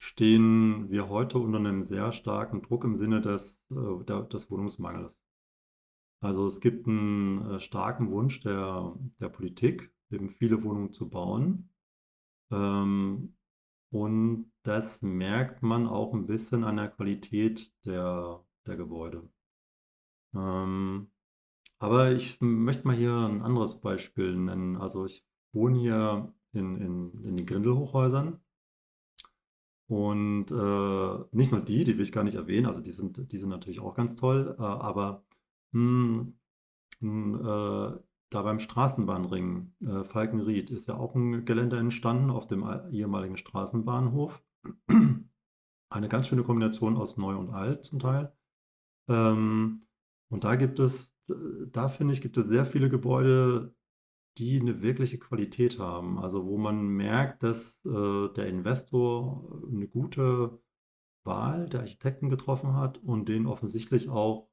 stehen 0.00 0.90
wir 0.90 1.10
heute 1.10 1.38
unter 1.38 1.58
einem 1.58 1.82
sehr 1.82 2.10
starken 2.12 2.62
Druck 2.62 2.84
im 2.84 2.96
Sinne 2.96 3.20
des, 3.20 3.62
äh, 3.70 4.24
des 4.28 4.50
Wohnungsmangels. 4.50 5.20
Also 6.22 6.46
es 6.46 6.60
gibt 6.60 6.88
einen 6.88 7.50
äh, 7.50 7.60
starken 7.60 8.10
Wunsch 8.10 8.40
der, 8.40 8.94
der 9.20 9.28
Politik, 9.28 9.92
eben 10.10 10.30
viele 10.30 10.62
Wohnungen 10.62 10.94
zu 10.94 11.10
bauen. 11.10 11.68
Ähm, 12.50 13.36
und 13.92 14.50
das 14.62 15.02
merkt 15.02 15.62
man 15.62 15.86
auch 15.86 16.14
ein 16.14 16.26
bisschen 16.26 16.64
an 16.64 16.76
der 16.76 16.88
Qualität 16.88 17.70
der, 17.84 18.42
der 18.66 18.76
Gebäude. 18.76 19.28
Ähm, 20.34 21.10
aber 21.78 22.12
ich 22.12 22.40
möchte 22.40 22.86
mal 22.86 22.96
hier 22.96 23.14
ein 23.14 23.42
anderes 23.42 23.80
Beispiel 23.80 24.34
nennen. 24.34 24.76
Also 24.76 25.04
ich 25.04 25.26
wohne 25.52 25.78
hier 25.78 26.32
in, 26.52 26.76
in, 26.76 27.24
in 27.24 27.36
den 27.36 27.46
Grindelhochhäusern. 27.46 28.40
Und 29.90 30.52
äh, 30.52 31.36
nicht 31.36 31.50
nur 31.50 31.60
die, 31.62 31.82
die 31.82 31.96
will 31.96 32.04
ich 32.04 32.12
gar 32.12 32.22
nicht 32.22 32.36
erwähnen, 32.36 32.66
also 32.66 32.80
die 32.80 32.92
sind, 32.92 33.32
die 33.32 33.38
sind 33.38 33.48
natürlich 33.48 33.80
auch 33.80 33.96
ganz 33.96 34.14
toll, 34.14 34.54
äh, 34.56 34.62
aber 34.62 35.24
mh, 35.72 36.26
hm, 37.00 37.38
mh, 37.40 37.96
äh, 37.96 38.00
da 38.30 38.42
beim 38.42 38.60
Straßenbahnring 38.60 39.72
äh, 39.80 40.04
Falkenried 40.04 40.70
ist 40.70 40.86
ja 40.86 40.96
auch 40.96 41.16
ein 41.16 41.44
Gelände 41.44 41.76
entstanden 41.76 42.30
auf 42.30 42.46
dem 42.46 42.64
ehemaligen 42.92 43.36
Straßenbahnhof. 43.36 44.40
Eine 45.90 46.08
ganz 46.08 46.28
schöne 46.28 46.44
Kombination 46.44 46.96
aus 46.96 47.16
Neu 47.16 47.34
und 47.34 47.50
Alt 47.50 47.84
zum 47.84 47.98
Teil. 47.98 48.32
Ähm, 49.08 49.88
und 50.28 50.44
da 50.44 50.54
gibt 50.54 50.78
es, 50.78 51.12
da 51.72 51.88
finde 51.88 52.14
ich, 52.14 52.22
gibt 52.22 52.36
es 52.36 52.46
sehr 52.46 52.64
viele 52.64 52.90
Gebäude, 52.90 53.74
die 54.40 54.58
eine 54.58 54.80
wirkliche 54.80 55.18
Qualität 55.18 55.78
haben. 55.78 56.18
Also 56.18 56.46
wo 56.46 56.56
man 56.56 56.88
merkt, 56.88 57.42
dass 57.42 57.84
äh, 57.84 58.28
der 58.34 58.46
Investor 58.46 59.62
eine 59.70 59.86
gute 59.86 60.58
Wahl 61.24 61.68
der 61.68 61.80
Architekten 61.80 62.30
getroffen 62.30 62.74
hat 62.74 62.98
und 62.98 63.28
denen 63.28 63.46
offensichtlich 63.46 64.08
auch 64.08 64.48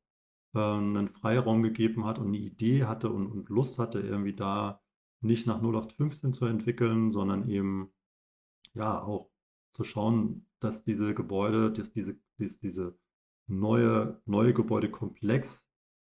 äh, 0.53 0.59
einen 0.59 1.07
Freiraum 1.07 1.63
gegeben 1.63 2.03
hat 2.05 2.19
und 2.19 2.27
eine 2.27 2.37
Idee 2.37 2.83
hatte 2.83 3.09
und, 3.11 3.27
und 3.27 3.49
Lust 3.49 3.79
hatte, 3.79 4.01
irgendwie 4.01 4.35
da 4.35 4.81
nicht 5.21 5.47
nach 5.47 5.61
0815 5.61 6.33
zu 6.33 6.45
entwickeln, 6.45 7.11
sondern 7.11 7.49
eben 7.49 7.93
ja 8.73 9.01
auch 9.01 9.31
zu 9.73 9.85
schauen, 9.85 10.47
dass 10.59 10.83
diese 10.83 11.13
Gebäude, 11.13 11.71
dass 11.71 11.91
diese, 11.93 12.19
dass 12.39 12.59
diese 12.59 12.97
neue, 13.47 14.21
neue 14.25 14.53
Gebäudekomplex 14.53 15.66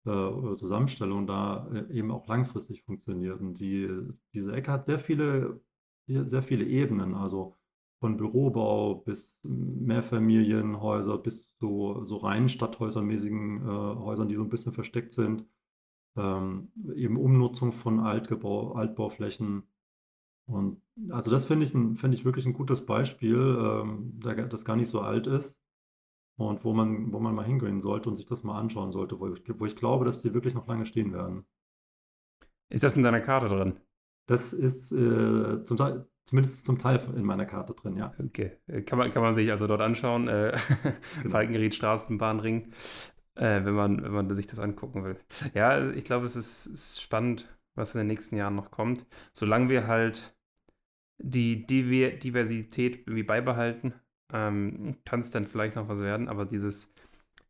äh, 0.09 0.55
Zusammenstellung 0.55 1.27
da 1.27 1.69
äh, 1.73 1.93
eben 1.93 2.11
auch 2.11 2.27
langfristig 2.27 2.83
funktioniert. 2.83 3.39
Und 3.39 3.59
die, 3.59 3.89
diese 4.33 4.53
Ecke 4.53 4.71
hat 4.71 4.85
sehr 4.87 4.99
viele, 4.99 5.61
sehr 6.07 6.41
viele 6.41 6.65
Ebenen, 6.65 7.13
also 7.13 7.55
von 7.99 8.17
Bürobau 8.17 8.95
bis 8.95 9.39
Mehrfamilienhäuser 9.43 11.17
bis 11.17 11.53
zu 11.59 11.99
so 12.03 12.17
rein 12.17 12.49
stadthäusermäßigen 12.49 13.61
äh, 13.61 13.65
Häusern, 13.65 14.29
die 14.29 14.35
so 14.35 14.43
ein 14.43 14.49
bisschen 14.49 14.73
versteckt 14.73 15.13
sind. 15.13 15.45
Ähm, 16.17 16.71
eben 16.95 17.17
Umnutzung 17.17 17.71
von 17.71 17.99
Altgebau, 17.99 18.73
Altbauflächen. 18.73 19.63
Und 20.47 20.81
also 21.09 21.29
das 21.29 21.45
finde 21.45 21.65
ich, 21.65 21.71
find 21.71 22.13
ich 22.13 22.25
wirklich 22.25 22.45
ein 22.45 22.53
gutes 22.53 22.85
Beispiel, 22.85 23.37
ähm, 23.37 24.19
das 24.49 24.65
gar 24.65 24.75
nicht 24.75 24.89
so 24.89 25.01
alt 25.01 25.27
ist 25.27 25.59
und 26.47 26.63
wo 26.63 26.73
man, 26.73 27.11
wo 27.11 27.19
man 27.19 27.35
mal 27.35 27.45
hingehen 27.45 27.81
sollte 27.81 28.09
und 28.09 28.15
sich 28.15 28.25
das 28.25 28.43
mal 28.43 28.59
anschauen 28.59 28.91
sollte, 28.91 29.19
wo 29.19 29.27
ich, 29.27 29.41
wo 29.59 29.65
ich 29.65 29.75
glaube, 29.75 30.05
dass 30.05 30.21
die 30.21 30.33
wirklich 30.33 30.53
noch 30.53 30.67
lange 30.67 30.85
stehen 30.85 31.13
werden. 31.13 31.45
Ist 32.69 32.83
das 32.83 32.95
in 32.95 33.03
deiner 33.03 33.21
Karte 33.21 33.47
drin? 33.47 33.79
Das 34.27 34.53
ist 34.53 34.91
äh, 34.91 35.63
zum 35.65 35.77
Teil 35.77 36.07
zumindest 36.29 36.63
zum 36.63 36.77
Teil 36.77 36.99
in 37.15 37.23
meiner 37.23 37.45
Karte 37.45 37.73
drin, 37.73 37.97
ja. 37.97 38.13
Okay, 38.19 38.51
äh, 38.67 38.83
kann 38.83 38.99
man, 38.99 39.09
kann 39.09 39.23
man 39.23 39.33
sich 39.33 39.49
also 39.49 39.65
dort 39.65 39.81
anschauen. 39.81 40.27
Äh, 40.27 40.55
genau. 41.23 41.31
Falkenried 41.31 41.73
Straßenbahnring, 41.73 42.71
äh, 43.35 43.65
wenn, 43.65 43.73
man, 43.73 44.03
wenn 44.03 44.11
man 44.11 44.33
sich 44.33 44.45
das 44.45 44.59
angucken 44.59 45.03
will. 45.03 45.17
Ja, 45.55 45.69
also 45.69 45.91
ich 45.91 46.03
glaube, 46.03 46.27
es 46.27 46.35
ist, 46.35 46.67
ist 46.67 47.01
spannend, 47.01 47.49
was 47.73 47.95
in 47.95 47.99
den 47.99 48.07
nächsten 48.07 48.37
Jahren 48.37 48.55
noch 48.55 48.69
kommt. 48.69 49.07
Solange 49.33 49.69
wir 49.69 49.87
halt 49.87 50.35
die 51.17 51.65
Diversität 51.65 52.97
irgendwie 52.99 53.23
beibehalten, 53.23 53.93
ähm, 54.33 54.95
kann 55.05 55.19
es 55.19 55.31
dann 55.31 55.45
vielleicht 55.45 55.75
noch 55.75 55.87
was 55.87 56.01
werden, 56.01 56.27
aber 56.27 56.45
dieses 56.45 56.93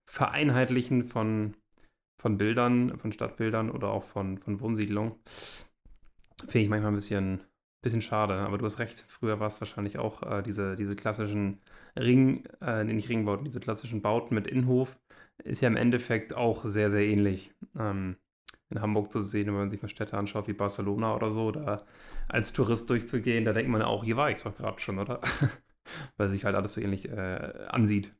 Vereinheitlichen 0.06 1.04
von, 1.04 1.56
von 2.20 2.38
Bildern, 2.38 2.98
von 2.98 3.12
Stadtbildern 3.12 3.70
oder 3.70 3.90
auch 3.90 4.04
von, 4.04 4.38
von 4.38 4.60
Wohnsiedlungen, 4.60 5.14
finde 6.42 6.60
ich 6.60 6.70
manchmal 6.70 6.92
ein 6.92 6.96
bisschen, 6.96 7.42
bisschen 7.82 8.02
schade. 8.02 8.36
Aber 8.40 8.58
du 8.58 8.66
hast 8.66 8.80
recht, 8.80 9.06
früher 9.08 9.40
war 9.40 9.48
es 9.48 9.62
wahrscheinlich 9.62 10.00
auch 10.00 10.24
äh, 10.24 10.42
diese, 10.42 10.76
diese 10.76 10.96
klassischen 10.96 11.60
Ring, 11.98 12.46
äh, 12.62 12.84
nicht 12.84 13.10
Ringbauten, 13.10 13.46
diese 13.46 13.60
klassischen 13.60 14.02
Bauten 14.02 14.36
mit 14.36 14.48
Innenhof, 14.48 14.98
ist 15.44 15.62
ja 15.62 15.68
im 15.68 15.78
Endeffekt 15.78 16.36
auch 16.36 16.66
sehr, 16.66 16.90
sehr 16.90 17.06
ähnlich. 17.06 17.52
Ähm, 17.78 18.18
in 18.70 18.82
Hamburg 18.82 19.12
zu 19.12 19.24
sehen, 19.24 19.48
wenn 19.48 19.56
man 19.56 19.70
sich 19.72 19.82
mal 19.82 19.88
Städte 19.88 20.18
anschaut 20.18 20.48
wie 20.48 20.54
Barcelona 20.54 21.16
oder 21.16 21.32
so, 21.32 21.52
da 21.52 21.86
als 22.28 22.54
Tourist 22.54 22.90
durchzugehen, 22.90 23.46
da 23.46 23.54
denkt 23.54 23.72
man 23.72 23.82
auch, 23.82 24.04
hier 24.04 24.16
war 24.18 24.30
ich 24.30 24.44
doch 24.44 24.56
gerade 24.56 24.80
schon, 24.80 25.00
oder? 25.00 25.20
Weil 26.18 26.30
sich 26.30 26.46
halt 26.46 26.56
alles 26.56 26.74
so 26.74 26.82
ähnlich 26.82 27.10
äh, 27.10 27.68
ansieht. 27.70 28.16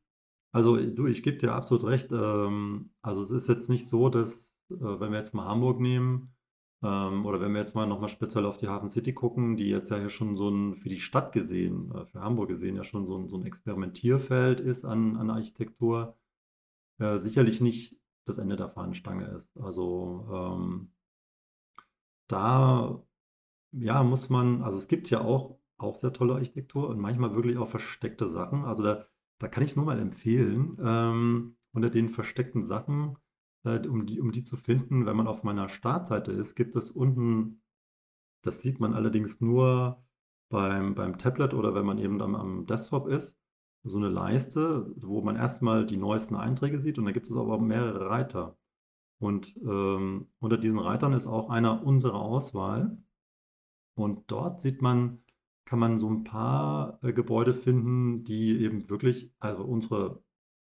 Also 0.52 0.78
du, 0.78 1.08
ich 1.08 1.24
gebe 1.24 1.38
dir 1.38 1.54
absolut 1.54 1.86
recht. 1.86 2.12
Ähm, 2.12 2.92
also 3.02 3.22
es 3.22 3.32
ist 3.32 3.48
jetzt 3.48 3.70
nicht 3.70 3.88
so, 3.88 4.10
dass, 4.10 4.56
äh, 4.72 4.76
wenn 4.80 5.12
wir 5.12 5.18
jetzt 5.18 5.34
mal 5.34 5.46
Hamburg 5.46 5.80
nehmen, 5.80 6.36
ähm, 6.82 7.26
oder 7.26 7.42
wenn 7.42 7.52
wir 7.54 7.60
jetzt 7.60 7.76
mal 7.76 7.86
nochmal 7.86 8.10
speziell 8.10 8.46
auf 8.46 8.58
die 8.58 8.68
Hafen 8.70 8.90
City 8.90 9.14
gucken, 9.14 9.58
die 9.58 9.70
jetzt 9.70 9.92
ja 9.92 9.98
hier 9.98 10.10
schon 10.10 10.38
so 10.38 10.50
ein, 10.50 10.76
für 10.76 10.90
die 10.90 11.00
Stadt 11.00 11.34
gesehen, 11.34 11.92
äh, 11.94 12.06
für 12.06 12.22
Hamburg 12.22 12.50
gesehen, 12.50 12.76
ja 12.76 12.84
schon 12.84 13.06
so 13.06 13.18
ein, 13.18 13.30
so 13.30 13.38
ein 13.38 13.46
Experimentierfeld 13.46 14.60
ist 14.62 14.86
an, 14.86 15.18
an 15.18 15.30
Architektur, 15.30 16.18
äh, 17.00 17.18
sicherlich 17.18 17.62
nicht 17.62 18.00
das 18.26 18.38
Ende 18.38 18.56
der 18.56 18.70
Fahnenstange 18.70 19.26
ist. 19.28 19.58
Also 19.58 20.28
ähm, 20.32 20.94
da 22.28 23.04
ja, 23.72 24.04
muss 24.04 24.30
man, 24.30 24.62
also 24.62 24.78
es 24.78 24.88
gibt 24.88 25.10
ja 25.10 25.22
auch, 25.22 25.59
auch 25.80 25.96
sehr 25.96 26.14
tolle 26.14 26.36
Architektur 26.36 26.90
und 26.90 27.00
manchmal 27.00 27.36
wirklich 27.36 27.58
auch 27.58 27.70
versteckte 27.70 28.30
Sachen. 28.30 28.66
Also 28.66 28.84
da, 28.84 29.06
da 29.40 29.48
kann 29.48 29.64
ich 29.64 29.76
nur 29.76 29.86
mal 29.86 30.00
empfehlen, 30.00 30.78
ähm, 30.82 31.56
unter 31.72 31.90
den 31.90 32.10
versteckten 32.10 32.64
Sachen, 32.64 33.18
äh, 33.64 33.86
um, 33.88 34.06
die, 34.06 34.20
um 34.20 34.32
die 34.32 34.44
zu 34.44 34.58
finden, 34.58 35.06
wenn 35.06 35.18
man 35.18 35.28
auf 35.28 35.44
meiner 35.44 35.70
Startseite 35.70 36.32
ist, 36.32 36.56
gibt 36.56 36.76
es 36.76 36.92
unten, 36.92 37.62
das 38.44 38.62
sieht 38.62 38.80
man 38.80 38.94
allerdings 38.94 39.42
nur 39.42 40.04
beim, 40.50 40.96
beim 40.96 41.18
Tablet 41.18 41.54
oder 41.54 41.76
wenn 41.76 41.86
man 41.86 41.98
eben 42.00 42.22
am, 42.22 42.36
am 42.36 42.66
Desktop 42.66 43.08
ist, 43.08 43.38
so 43.84 43.98
eine 43.98 44.10
Leiste, 44.10 44.94
wo 44.98 45.22
man 45.22 45.36
erstmal 45.36 45.86
die 45.86 45.98
neuesten 45.98 46.36
Einträge 46.36 46.80
sieht 46.80 46.98
und 46.98 47.06
da 47.06 47.12
gibt 47.12 47.30
es 47.30 47.36
aber 47.36 47.60
mehrere 47.60 48.10
Reiter. 48.10 48.58
Und 49.20 49.56
ähm, 49.58 50.28
unter 50.40 50.58
diesen 50.58 50.80
Reitern 50.80 51.14
ist 51.14 51.28
auch 51.28 51.50
einer 51.50 51.84
unserer 51.84 52.22
Auswahl. 52.22 52.98
Und 53.96 54.32
dort 54.32 54.62
sieht 54.62 54.82
man, 54.82 55.22
kann 55.70 55.78
man 55.78 56.00
so 56.00 56.10
ein 56.10 56.24
paar 56.24 56.98
äh, 57.04 57.14
Gebäude 57.14 57.54
finden, 57.54 58.24
die 58.24 58.60
eben 58.60 58.90
wirklich 58.90 59.32
also 59.38 59.64
unsere 59.64 60.24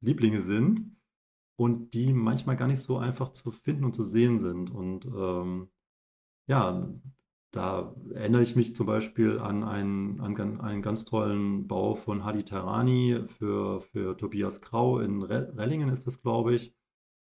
Lieblinge 0.02 0.42
sind 0.42 0.98
und 1.56 1.94
die 1.94 2.12
manchmal 2.12 2.58
gar 2.58 2.68
nicht 2.68 2.82
so 2.82 2.98
einfach 2.98 3.30
zu 3.30 3.52
finden 3.52 3.86
und 3.86 3.96
zu 3.96 4.04
sehen 4.04 4.42
sind. 4.42 4.70
Und 4.70 5.06
ähm, 5.06 5.70
ja, 6.48 6.90
da 7.52 7.96
erinnere 8.14 8.42
ich 8.42 8.58
mich 8.58 8.76
zum 8.76 8.86
Beispiel 8.86 9.40
an 9.40 9.64
einen, 9.64 10.20
an 10.20 10.60
einen 10.60 10.82
ganz 10.82 11.06
tollen 11.06 11.68
Bau 11.68 11.96
von 11.96 12.26
Hadi 12.26 12.44
Terani 12.44 13.24
für, 13.28 13.80
für 13.80 14.18
Tobias 14.18 14.60
Grau 14.60 15.00
in 15.00 15.24
Rellingen 15.24 15.88
ist 15.88 16.06
das, 16.06 16.22
glaube 16.22 16.54
ich. 16.56 16.76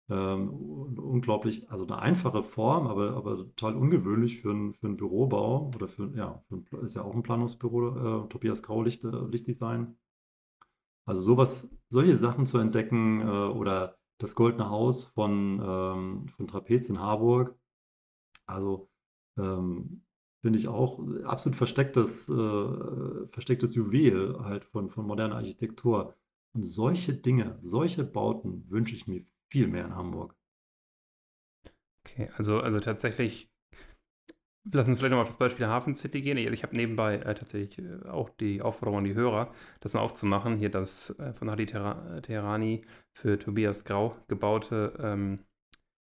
Ähm, 0.10 0.50
unglaublich, 0.50 1.70
also 1.72 1.86
eine 1.88 2.00
einfache 2.00 2.44
Form, 2.44 2.88
aber, 2.88 3.14
aber 3.14 3.38
total 3.38 3.76
ungewöhnlich 3.76 4.42
für, 4.42 4.52
ein, 4.52 4.74
für 4.74 4.88
einen 4.88 4.98
Bürobau 4.98 5.72
oder 5.74 5.88
für, 5.88 6.12
ja, 6.16 6.44
für 6.50 6.56
ein, 6.56 6.66
ist 6.84 6.96
ja 6.96 7.04
auch 7.04 7.16
ein 7.16 7.24
Planungsbüro, 7.24 8.26
äh, 8.26 8.28
Tobias 8.28 8.62
Grau 8.64 8.84
Licht, 8.84 9.04
äh, 9.06 9.08
Lichtdesign. 9.08 9.96
Also 11.06 11.22
sowas, 11.22 11.70
solche 11.90 12.18
Sachen 12.18 12.46
zu 12.46 12.58
entdecken 12.58 13.22
äh, 13.22 13.26
oder 13.26 13.98
das 14.18 14.36
Goldene 14.36 14.70
Haus 14.70 15.06
von, 15.06 15.62
ähm, 15.64 16.28
von 16.30 16.48
Trapez 16.48 16.90
in 16.90 17.00
Harburg. 17.00 17.58
Also 18.46 18.90
ähm, 19.38 20.04
finde 20.42 20.60
ich 20.60 20.68
auch 20.68 21.00
absolut 21.24 21.56
verstecktes, 21.56 22.30
äh, 22.30 23.28
verstecktes 23.32 23.76
Juwel 23.76 24.40
halt 24.44 24.66
von, 24.66 24.90
von 24.90 25.06
moderner 25.08 25.36
Architektur. 25.36 26.16
Und 26.54 26.64
solche 26.64 27.14
Dinge, 27.14 27.58
solche 27.64 28.04
Bauten 28.04 28.70
wünsche 28.70 28.96
ich 28.96 29.08
mir 29.08 29.26
viel 29.54 29.68
mehr 29.68 29.86
in 29.86 29.96
Hamburg. 29.96 30.36
Okay, 32.04 32.28
also, 32.36 32.60
also 32.60 32.80
tatsächlich, 32.80 33.52
lass 34.72 34.90
uns 34.90 34.98
vielleicht 34.98 35.12
nochmal 35.12 35.22
auf 35.22 35.30
das 35.30 35.38
Beispiel 35.38 35.68
Hafen 35.68 35.94
City 35.94 36.24
gehen. 36.24 36.38
Ich, 36.38 36.48
ich 36.48 36.64
habe 36.64 36.76
nebenbei 36.76 37.18
äh, 37.18 37.36
tatsächlich 37.36 37.78
äh, 37.78 38.10
auch 38.10 38.30
die 38.30 38.64
Aufforderung 38.64 38.98
an 38.98 39.04
die 39.04 39.14
Hörer, 39.14 39.54
das 39.80 39.94
mal 39.94 40.00
aufzumachen. 40.00 40.58
Hier 40.58 40.72
das 40.72 41.12
äh, 41.20 41.34
von 41.34 41.52
Hadi 41.52 41.68
Teherani 41.68 42.84
für 43.14 43.38
Tobias 43.38 43.86
Grau 43.86 44.18
gebaute 44.28 44.98
ähm, 45.00 45.40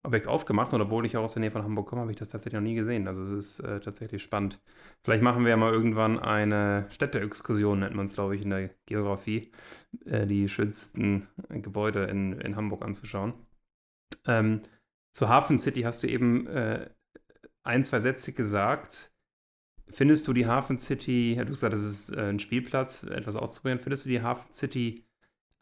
Objekt 0.03 0.27
aufgemacht 0.27 0.73
und 0.73 0.81
obwohl 0.81 1.05
ich 1.05 1.17
auch 1.17 1.23
aus 1.23 1.33
der 1.33 1.41
Nähe 1.41 1.51
von 1.51 1.63
Hamburg 1.63 1.87
komme, 1.87 2.01
habe 2.01 2.11
ich 2.11 2.17
das 2.17 2.29
tatsächlich 2.29 2.59
noch 2.59 2.67
nie 2.67 2.75
gesehen. 2.75 3.07
Also 3.07 3.21
es 3.21 3.31
ist 3.31 3.59
äh, 3.59 3.81
tatsächlich 3.81 4.23
spannend. 4.23 4.61
Vielleicht 5.03 5.23
machen 5.23 5.43
wir 5.43 5.49
ja 5.49 5.57
mal 5.57 5.73
irgendwann 5.73 6.19
eine 6.19 6.85
Städteexkursion, 6.89 7.79
nennt 7.79 7.95
man 7.95 8.05
es, 8.05 8.13
glaube 8.13 8.35
ich, 8.35 8.43
in 8.43 8.49
der 8.49 8.69
Geografie, 8.85 9.51
äh, 10.05 10.25
die 10.25 10.47
schönsten 10.47 11.27
Gebäude 11.49 12.05
in, 12.05 12.33
in 12.39 12.55
Hamburg 12.55 12.83
anzuschauen. 12.83 13.33
Ähm, 14.25 14.61
zur 15.13 15.27
Hafen 15.27 15.57
City 15.57 15.81
hast 15.81 16.01
du 16.03 16.07
eben 16.07 16.47
äh, 16.47 16.89
ein, 17.63 17.83
zwei 17.83 17.99
Sätze 17.99 18.31
gesagt. 18.31 19.11
Findest 19.89 20.27
du 20.27 20.33
die 20.33 20.45
Hafen 20.45 20.77
City, 20.77 21.33
du 21.35 21.41
hast 21.41 21.49
gesagt, 21.49 21.73
das 21.73 21.81
ist 21.81 22.15
äh, 22.15 22.29
ein 22.29 22.39
Spielplatz, 22.39 23.03
etwas 23.03 23.35
auszuprobieren, 23.35 23.79
findest 23.79 24.05
du 24.05 24.09
die 24.09 24.21
Hafen 24.21 24.53
City 24.53 25.08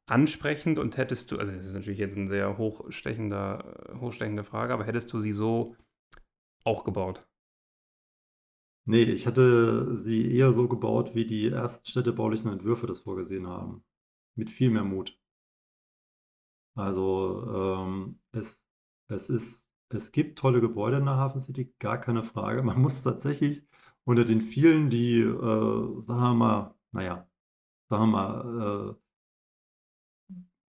ansprechend 0.07 0.79
und 0.79 0.97
hättest 0.97 1.31
du, 1.31 1.37
also 1.37 1.53
das 1.53 1.65
ist 1.65 1.73
natürlich 1.73 1.99
jetzt 1.99 2.17
eine 2.17 2.27
sehr 2.27 2.57
hochstechender, 2.57 3.99
hochstechende 3.99 4.43
Frage, 4.43 4.73
aber 4.73 4.85
hättest 4.85 5.13
du 5.13 5.19
sie 5.19 5.33
so 5.33 5.75
auch 6.63 6.83
gebaut? 6.83 7.27
Nee, 8.85 9.03
ich 9.03 9.27
hatte 9.27 9.97
sie 9.97 10.31
eher 10.33 10.53
so 10.53 10.67
gebaut, 10.69 11.13
wie 11.13 11.25
die 11.25 11.47
ersten 11.49 11.85
städtebaulichen 11.87 12.49
Entwürfe 12.51 12.87
das 12.87 13.01
vorgesehen 13.01 13.45
haben. 13.47 13.83
Mit 14.35 14.49
viel 14.49 14.69
mehr 14.71 14.83
Mut. 14.85 15.19
Also 16.75 17.43
ähm, 17.53 18.19
es, 18.31 18.65
es 19.09 19.29
ist, 19.29 19.69
es 19.89 20.11
gibt 20.11 20.37
tolle 20.39 20.61
Gebäude 20.61 20.97
in 20.97 21.05
der 21.05 21.17
Hafen 21.17 21.39
City, 21.41 21.73
gar 21.79 21.99
keine 21.99 22.23
Frage. 22.23 22.63
Man 22.63 22.81
muss 22.81 23.03
tatsächlich 23.03 23.63
unter 24.05 24.23
den 24.23 24.41
vielen, 24.41 24.89
die, 24.89 25.19
äh, 25.21 26.01
sagen 26.01 26.21
wir 26.21 26.33
mal, 26.33 26.75
naja, 26.91 27.27
sagen 27.89 28.03
wir 28.03 28.07
mal, 28.07 28.95
äh, 28.95 29.06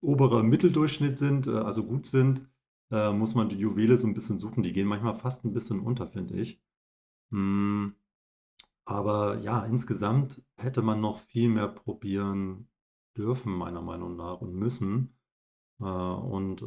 oberer 0.02 0.44
Mitteldurchschnitt 0.44 1.18
sind, 1.18 1.48
äh, 1.48 1.52
also 1.52 1.86
gut 1.86 2.06
sind, 2.08 2.42
äh, 2.92 3.12
muss 3.12 3.36
man 3.36 3.50
die 3.50 3.58
Juwele 3.58 3.98
so 3.98 4.08
ein 4.08 4.14
bisschen 4.14 4.40
suchen. 4.40 4.64
Die 4.64 4.74
gehen 4.74 4.88
manchmal 4.88 5.16
fast 5.16 5.46
ein 5.46 5.54
bisschen 5.54 5.80
unter, 5.80 6.08
finde 6.08 6.36
ich. 6.40 6.62
Hm, 7.32 7.96
aber 8.86 9.40
ja, 9.40 9.66
insgesamt 9.66 10.44
hätte 10.58 10.82
man 10.82 11.02
noch 11.02 11.20
viel 11.20 11.50
mehr 11.50 11.68
probieren 11.68 12.70
dürfen, 13.18 13.54
meiner 13.54 13.82
Meinung 13.82 14.16
nach, 14.16 14.42
und 14.42 14.54
müssen. 14.56 15.18
Äh, 15.82 15.84
und 15.86 16.62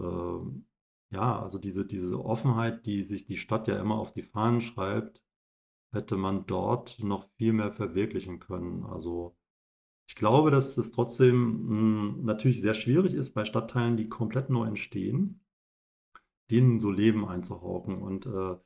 ja, 1.11 1.41
also 1.41 1.59
diese, 1.59 1.87
diese 1.87 2.25
Offenheit, 2.25 2.87
die 2.87 3.03
sich 3.03 3.27
die 3.27 3.37
Stadt 3.37 3.69
ja 3.69 3.79
immer 3.81 3.97
auf 3.97 4.13
die 4.13 4.23
Fahnen 4.23 4.61
schreibt, 4.61 5.23
hätte 5.93 6.17
man 6.17 6.47
dort 6.47 7.01
noch 7.03 7.29
viel 7.37 7.53
mehr 7.53 7.73
verwirklichen 7.73 8.39
können. 8.39 8.85
Also 8.85 9.37
ich 10.11 10.17
glaube, 10.17 10.51
dass 10.51 10.77
es 10.77 10.91
trotzdem 10.91 11.37
hm, 11.69 12.25
natürlich 12.25 12.61
sehr 12.61 12.75
schwierig 12.75 13.15
ist, 13.15 13.33
bei 13.33 13.45
Stadtteilen, 13.45 13.97
die 13.97 14.09
komplett 14.09 14.51
neu 14.51 14.67
entstehen, 14.67 15.41
denen 16.51 16.81
so 16.81 16.91
Leben 16.91 17.25
einzuhauchen. 17.29 18.03
Und 18.03 18.27
äh, 18.27 18.57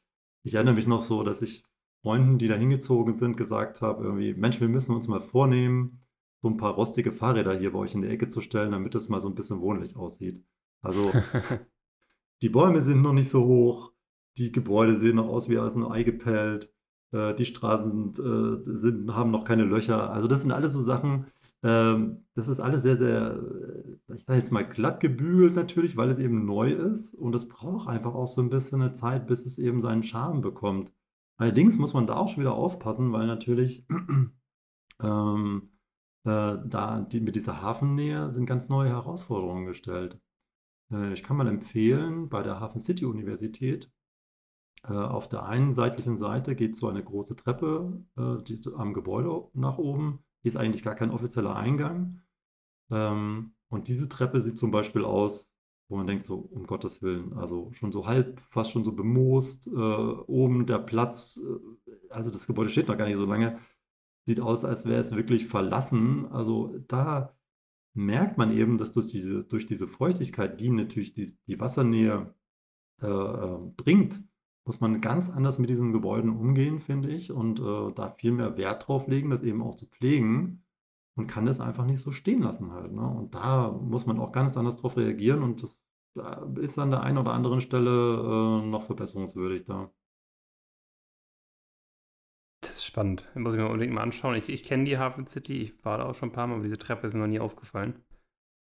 ich 0.43 0.55
erinnere 0.55 0.73
mich 0.73 0.87
noch 0.87 1.03
so, 1.03 1.23
dass 1.23 1.43
ich 1.43 1.63
Freunden, 2.01 2.39
die 2.39 2.49
da 2.49 2.55
hingezogen 2.55 3.13
sind, 3.13 3.37
gesagt 3.37 3.83
habe, 3.83 4.05
irgendwie, 4.05 4.33
Mensch, 4.33 4.59
wir 4.59 4.69
müssen 4.69 4.95
uns 4.95 5.07
mal 5.07 5.21
vornehmen, 5.21 6.01
so 6.41 6.49
ein 6.49 6.57
paar 6.57 6.73
rostige 6.77 7.13
Fahrräder 7.13 7.53
hier 7.59 7.75
bei 7.75 7.81
euch 7.81 7.95
in 7.95 8.01
die 8.01 8.09
Ecke 8.09 8.29
zu 8.29 8.41
stellen, 8.41 8.73
damit 8.73 8.95
es 8.95 9.11
mal 9.11 9.21
so 9.21 9.29
ein 9.29 9.35
bisschen 9.35 9.61
wohnlich 9.61 9.97
aussieht. 9.97 10.43
Also 10.81 11.03
die 12.41 12.49
Bäume 12.49 12.81
sind 12.81 13.03
noch 13.03 13.13
nicht 13.13 13.29
so 13.29 13.45
hoch, 13.45 13.93
die 14.39 14.51
Gebäude 14.51 14.97
sehen 14.97 15.17
noch 15.17 15.29
aus 15.29 15.51
wie 15.51 15.59
aus 15.59 15.77
einem 15.77 15.93
Ei 15.93 16.05
gepellt. 16.05 16.73
Äh, 17.15 17.35
die 17.37 17.45
Straßen 17.45 18.11
äh, 18.13 18.77
sind, 18.77 19.15
haben 19.15 19.31
noch 19.31 19.45
keine 19.45 19.65
Löcher. 19.65 20.11
Also 20.11 20.27
das 20.29 20.43
sind 20.43 20.53
alles 20.53 20.73
so 20.73 20.83
Sachen, 20.83 21.27
ähm, 21.63 22.27
das 22.35 22.49
ist 22.49 22.61
alles 22.61 22.83
sehr, 22.83 22.97
sehr, 22.97 23.41
äh, 24.09 24.15
ich 24.15 24.25
sage 24.25 24.39
jetzt 24.39 24.53
mal 24.53 24.69
glatt 24.69 25.01
gebügelt 25.01 25.55
natürlich, 25.55 25.97
weil 25.97 26.11
es 26.11 26.19
eben 26.19 26.45
neu 26.45 26.73
ist 26.73 27.15
und 27.15 27.35
es 27.35 27.49
braucht 27.49 27.89
einfach 27.89 28.15
auch 28.15 28.27
so 28.27 28.43
ein 28.43 28.51
bisschen 28.51 28.83
eine 28.83 28.93
Zeit, 28.93 29.27
bis 29.27 29.47
es 29.47 29.59
eben 29.59 29.81
seinen 29.81 30.03
Charme 30.03 30.43
bekommt. 30.43 30.93
Allerdings 31.39 31.79
muss 31.79 31.95
man 31.95 32.07
da 32.07 32.17
auch 32.17 32.29
schon 32.29 32.43
wieder 32.43 32.55
aufpassen, 32.55 33.13
weil 33.13 33.27
natürlich 33.27 33.87
ähm, 35.03 35.71
äh, 36.25 36.59
da 36.67 37.01
die, 37.11 37.21
mit 37.21 37.37
dieser 37.37 37.63
Hafennähe 37.63 38.31
sind 38.33 38.47
ganz 38.47 38.69
neue 38.69 38.91
Herausforderungen 38.91 39.67
gestellt. 39.67 40.21
Äh, 40.93 41.13
ich 41.15 41.23
kann 41.23 41.37
mal 41.37 41.49
empfehlen, 41.49 42.29
bei 42.29 42.43
der 42.43 42.61
Hafen 42.61 42.81
City 42.81 43.05
Universität, 43.07 43.91
auf 44.93 45.29
der 45.29 45.47
einen 45.47 45.73
seitlichen 45.73 46.19
Seite 46.19 46.55
geht 46.55 46.77
so 46.77 46.89
eine 46.89 47.03
große 47.03 47.37
Treppe 47.37 48.05
äh, 48.17 48.43
die, 48.43 48.61
am 48.77 48.93
Gebäude 48.93 49.49
nach 49.55 49.79
oben. 49.79 50.21
Die 50.43 50.49
ist 50.49 50.57
eigentlich 50.57 50.83
gar 50.83 50.95
kein 50.95 51.11
offizieller 51.11 51.57
Eingang. 51.57 52.21
Ähm, 52.91 53.55
und 53.69 53.89
diese 53.89 54.09
Treppe 54.09 54.41
sieht 54.41 54.59
zum 54.59 54.71
Beispiel 54.71 55.05
aus, 55.05 55.51
wo 55.89 55.97
man 55.97 56.07
denkt, 56.07 56.25
so 56.25 56.37
um 56.37 56.67
Gottes 56.67 57.03
Willen, 57.03 57.33
also 57.35 57.73
schon 57.73 57.93
so 57.93 58.07
halb, 58.07 58.41
fast 58.41 58.73
schon 58.73 58.85
so 58.85 58.93
bemoost, 58.93 59.67
äh, 59.67 59.71
oben 59.71 60.67
der 60.67 60.79
Platz, 60.79 61.39
äh, 61.39 62.11
also 62.11 62.31
das 62.31 62.47
Gebäude 62.47 62.71
steht 62.71 62.89
noch 62.89 62.99
gar 62.99 63.07
nicht 63.07 63.17
so 63.17 63.27
lange, 63.27 63.59
sieht 64.27 64.41
aus, 64.41 64.65
als 64.65 64.87
wäre 64.87 65.01
es 65.01 65.13
wirklich 65.13 65.47
verlassen. 65.47 66.27
Also 66.27 66.79
da 66.89 67.37
merkt 67.95 68.39
man 68.39 68.53
eben, 68.53 68.79
dass 68.79 68.93
durch 68.93 69.09
diese, 69.09 69.45
durch 69.45 69.67
diese 69.67 69.89
Feuchtigkeit, 69.89 70.61
die 70.61 70.71
natürlich 70.71 71.15
die, 71.15 71.37
die 71.47 71.61
Wassernähe 71.61 72.35
äh, 73.03 73.07
äh, 73.07 73.59
bringt, 73.77 74.23
muss 74.65 74.81
man 74.81 75.01
ganz 75.01 75.31
anders 75.31 75.59
mit 75.59 75.69
diesen 75.69 75.93
Gebäuden 75.93 76.31
umgehen, 76.31 76.79
finde 76.81 77.11
ich, 77.11 77.31
und 77.31 77.61
äh, 77.61 77.93
da 77.95 78.11
viel 78.11 78.33
mehr 78.33 78.57
Wert 78.57 78.89
drauf 78.89 79.07
legen, 79.07 79.31
das 79.31 79.43
eben 79.43 79.63
auch 79.63 79.75
zu 79.75 79.87
pflegen 79.87 80.65
und 81.17 81.27
kann 81.27 81.47
das 81.47 81.61
einfach 81.61 81.85
nicht 81.85 82.01
so 82.01 82.13
stehen 82.13 82.43
lassen 82.43 82.73
halt. 82.73 82.93
Ne? 82.93 83.07
Und 83.07 83.35
da 83.35 83.71
muss 83.71 84.07
man 84.07 84.19
auch 84.19 84.33
ganz 84.33 84.57
anders 84.57 84.77
drauf 84.77 84.97
reagieren 84.97 85.43
und 85.43 85.63
das 85.63 85.79
ist 86.61 86.79
an 86.79 86.91
der 86.91 87.03
einen 87.03 87.19
oder 87.19 87.33
anderen 87.33 87.61
Stelle 87.61 87.91
äh, 87.91 88.67
noch 88.67 88.85
verbesserungswürdig 88.85 89.65
da. 89.65 89.93
Das 92.61 92.77
ist 92.77 92.85
spannend. 92.85 93.29
Muss 93.35 93.55
ich 93.55 93.61
mir 93.61 93.67
unbedingt 93.67 93.93
mal 93.93 94.03
anschauen. 94.03 94.37
Ich, 94.37 94.49
ich 94.49 94.63
kenne 94.63 94.85
die 94.85 94.97
Hafen 94.97 95.27
City, 95.27 95.61
ich 95.61 95.85
war 95.85 95.99
da 95.99 96.07
auch 96.07 96.15
schon 96.15 96.31
ein 96.31 96.33
paar 96.33 96.47
Mal, 96.47 96.55
aber 96.55 96.63
diese 96.63 96.79
Treppe 96.79 97.07
ist 97.07 97.15
mir 97.15 97.21
noch 97.21 97.27
nie 97.27 97.41
aufgefallen. 97.41 98.03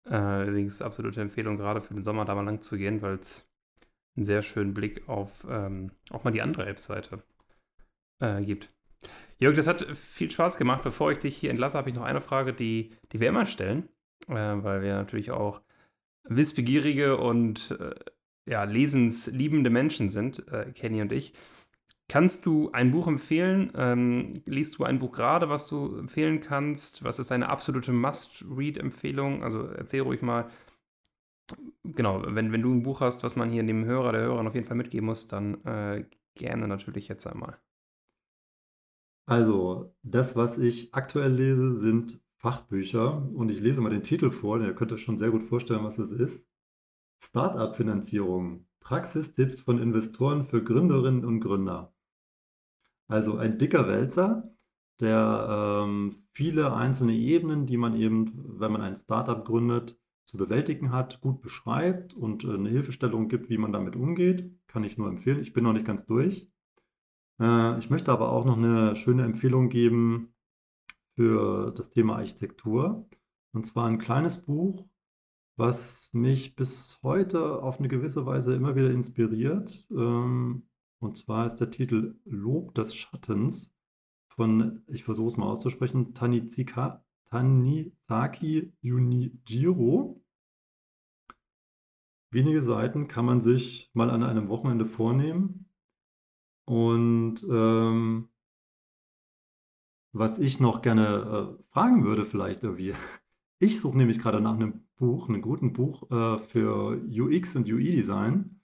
Äh, 0.07 0.47
übrigens 0.47 0.81
absolute 0.81 1.21
Empfehlung, 1.21 1.57
gerade 1.57 1.81
für 1.81 1.93
den 1.93 2.03
Sommer 2.03 2.25
da 2.25 2.33
mal 2.35 2.45
lang 2.45 2.61
zu 2.61 2.77
gehen, 2.77 3.01
weil 3.01 3.15
es 3.15 3.50
einen 4.15 4.25
sehr 4.25 4.41
schönen 4.41 4.73
Blick 4.73 5.07
auf 5.07 5.45
ähm, 5.49 5.91
auch 6.09 6.23
mal 6.23 6.31
die 6.31 6.41
andere 6.41 6.65
App-Seite 6.65 7.23
äh, 8.19 8.41
gibt. 8.41 8.69
Jörg, 9.39 9.55
das 9.55 9.67
hat 9.67 9.85
viel 9.97 10.29
Spaß 10.29 10.57
gemacht. 10.57 10.83
Bevor 10.83 11.11
ich 11.11 11.19
dich 11.19 11.35
hier 11.35 11.49
entlasse, 11.49 11.77
habe 11.77 11.89
ich 11.89 11.95
noch 11.95 12.03
eine 12.03 12.21
Frage, 12.21 12.53
die, 12.53 12.91
die 13.11 13.19
wir 13.19 13.29
immer 13.29 13.45
stellen, 13.45 13.89
äh, 14.27 14.33
weil 14.35 14.81
wir 14.81 14.93
natürlich 14.93 15.31
auch 15.31 15.61
wissbegierige 16.23 17.17
und 17.17 17.71
äh, 17.79 17.95
ja, 18.47 18.63
lesensliebende 18.63 19.69
Menschen 19.69 20.09
sind, 20.09 20.47
äh, 20.49 20.71
Kenny 20.73 21.01
und 21.01 21.11
ich. 21.11 21.33
Kannst 22.07 22.45
du 22.45 22.71
ein 22.73 22.91
Buch 22.91 23.07
empfehlen? 23.07 23.71
Ähm, 23.73 24.43
liest 24.45 24.77
du 24.77 24.83
ein 24.83 24.99
Buch 24.99 25.13
gerade, 25.13 25.49
was 25.49 25.67
du 25.67 25.97
empfehlen 25.97 26.41
kannst? 26.41 27.05
Was 27.05 27.19
ist 27.19 27.31
eine 27.31 27.47
absolute 27.47 27.93
Must-Read-Empfehlung? 27.93 29.43
Also 29.43 29.67
erzähl 29.67 30.01
ruhig 30.01 30.21
mal. 30.21 30.49
Genau, 31.83 32.23
wenn, 32.27 32.51
wenn 32.51 32.61
du 32.61 32.71
ein 32.71 32.83
Buch 32.83 33.01
hast, 33.01 33.23
was 33.23 33.35
man 33.35 33.49
hier 33.49 33.63
dem 33.63 33.85
Hörer, 33.85 34.11
der 34.11 34.21
Hörerin 34.21 34.47
auf 34.47 34.55
jeden 34.55 34.67
Fall 34.67 34.77
mitgeben 34.77 35.07
muss, 35.07 35.27
dann 35.27 35.63
äh, 35.65 36.05
gerne 36.35 36.67
natürlich 36.67 37.07
jetzt 37.07 37.25
einmal. 37.25 37.57
Also, 39.25 39.95
das, 40.03 40.35
was 40.35 40.57
ich 40.57 40.93
aktuell 40.93 41.31
lese, 41.31 41.73
sind 41.73 42.19
Fachbücher 42.37 43.29
und 43.33 43.49
ich 43.49 43.59
lese 43.59 43.81
mal 43.81 43.89
den 43.89 44.03
Titel 44.03 44.31
vor, 44.31 44.59
ihr 44.59 44.75
könnt 44.75 44.91
euch 44.91 45.03
schon 45.03 45.17
sehr 45.17 45.31
gut 45.31 45.43
vorstellen, 45.43 45.83
was 45.83 45.99
es 45.99 46.11
ist. 46.11 46.47
Startup-Finanzierung. 47.23 48.65
Praxistipps 48.79 49.61
von 49.61 49.77
Investoren 49.79 50.43
für 50.43 50.63
Gründerinnen 50.63 51.23
und 51.23 51.39
Gründer. 51.39 51.93
Also 53.07 53.37
ein 53.37 53.57
dicker 53.57 53.87
Wälzer, 53.87 54.51
der 54.99 55.83
ähm, 55.85 56.15
viele 56.33 56.73
einzelne 56.73 57.13
Ebenen, 57.13 57.67
die 57.67 57.77
man 57.77 57.95
eben, 57.95 58.59
wenn 58.59 58.71
man 58.71 58.81
ein 58.81 58.95
Startup 58.95 59.45
gründet, 59.45 60.00
zu 60.31 60.37
bewältigen 60.37 60.91
hat, 60.91 61.19
gut 61.19 61.41
beschreibt 61.41 62.13
und 62.13 62.45
äh, 62.45 62.53
eine 62.53 62.69
Hilfestellung 62.69 63.27
gibt, 63.27 63.49
wie 63.49 63.57
man 63.57 63.73
damit 63.73 63.97
umgeht. 63.97 64.49
Kann 64.67 64.85
ich 64.85 64.97
nur 64.97 65.09
empfehlen. 65.09 65.41
Ich 65.41 65.51
bin 65.51 65.65
noch 65.65 65.73
nicht 65.73 65.85
ganz 65.85 66.05
durch. 66.05 66.49
Äh, 67.41 67.77
ich 67.79 67.89
möchte 67.89 68.13
aber 68.13 68.31
auch 68.31 68.45
noch 68.45 68.55
eine 68.57 68.95
schöne 68.95 69.25
Empfehlung 69.25 69.67
geben 69.67 70.33
für 71.15 71.71
das 71.75 71.89
Thema 71.89 72.15
Architektur. 72.15 73.09
Und 73.51 73.65
zwar 73.67 73.87
ein 73.87 73.99
kleines 73.99 74.41
Buch, 74.41 74.85
was 75.57 76.09
mich 76.13 76.55
bis 76.55 76.97
heute 77.03 77.61
auf 77.61 77.79
eine 77.79 77.89
gewisse 77.89 78.25
Weise 78.25 78.55
immer 78.55 78.77
wieder 78.77 78.89
inspiriert. 78.89 79.85
Ähm, 79.91 80.63
und 80.99 81.17
zwar 81.17 81.45
ist 81.45 81.57
der 81.57 81.71
Titel 81.71 82.15
Lob 82.23 82.73
des 82.73 82.95
Schattens 82.95 83.69
von, 84.29 84.81
ich 84.87 85.03
versuche 85.03 85.27
es 85.27 85.35
mal 85.35 85.47
auszusprechen, 85.47 86.13
Tanizika, 86.13 87.03
Tanizaki 87.25 88.71
Junijiro. 88.79 90.20
Wenige 92.31 92.63
Seiten 92.63 93.07
kann 93.07 93.25
man 93.25 93.41
sich 93.41 93.91
mal 93.93 94.09
an 94.09 94.23
einem 94.23 94.47
Wochenende 94.47 94.85
vornehmen 94.85 95.65
und 96.65 97.43
ähm, 97.49 98.29
was 100.13 100.39
ich 100.39 100.59
noch 100.59 100.81
gerne 100.81 101.57
äh, 101.59 101.63
fragen 101.71 102.05
würde, 102.05 102.25
vielleicht 102.25 102.63
irgendwie, 102.63 102.93
ich 103.59 103.79
suche 103.81 103.97
nämlich 103.97 104.19
gerade 104.19 104.39
nach 104.39 104.55
einem 104.55 104.85
Buch, 104.95 105.27
einem 105.27 105.41
guten 105.41 105.73
Buch 105.73 106.09
äh, 106.09 106.39
für 106.39 107.01
UX 107.09 107.55
und 107.55 107.67
UI-Design. 107.67 108.61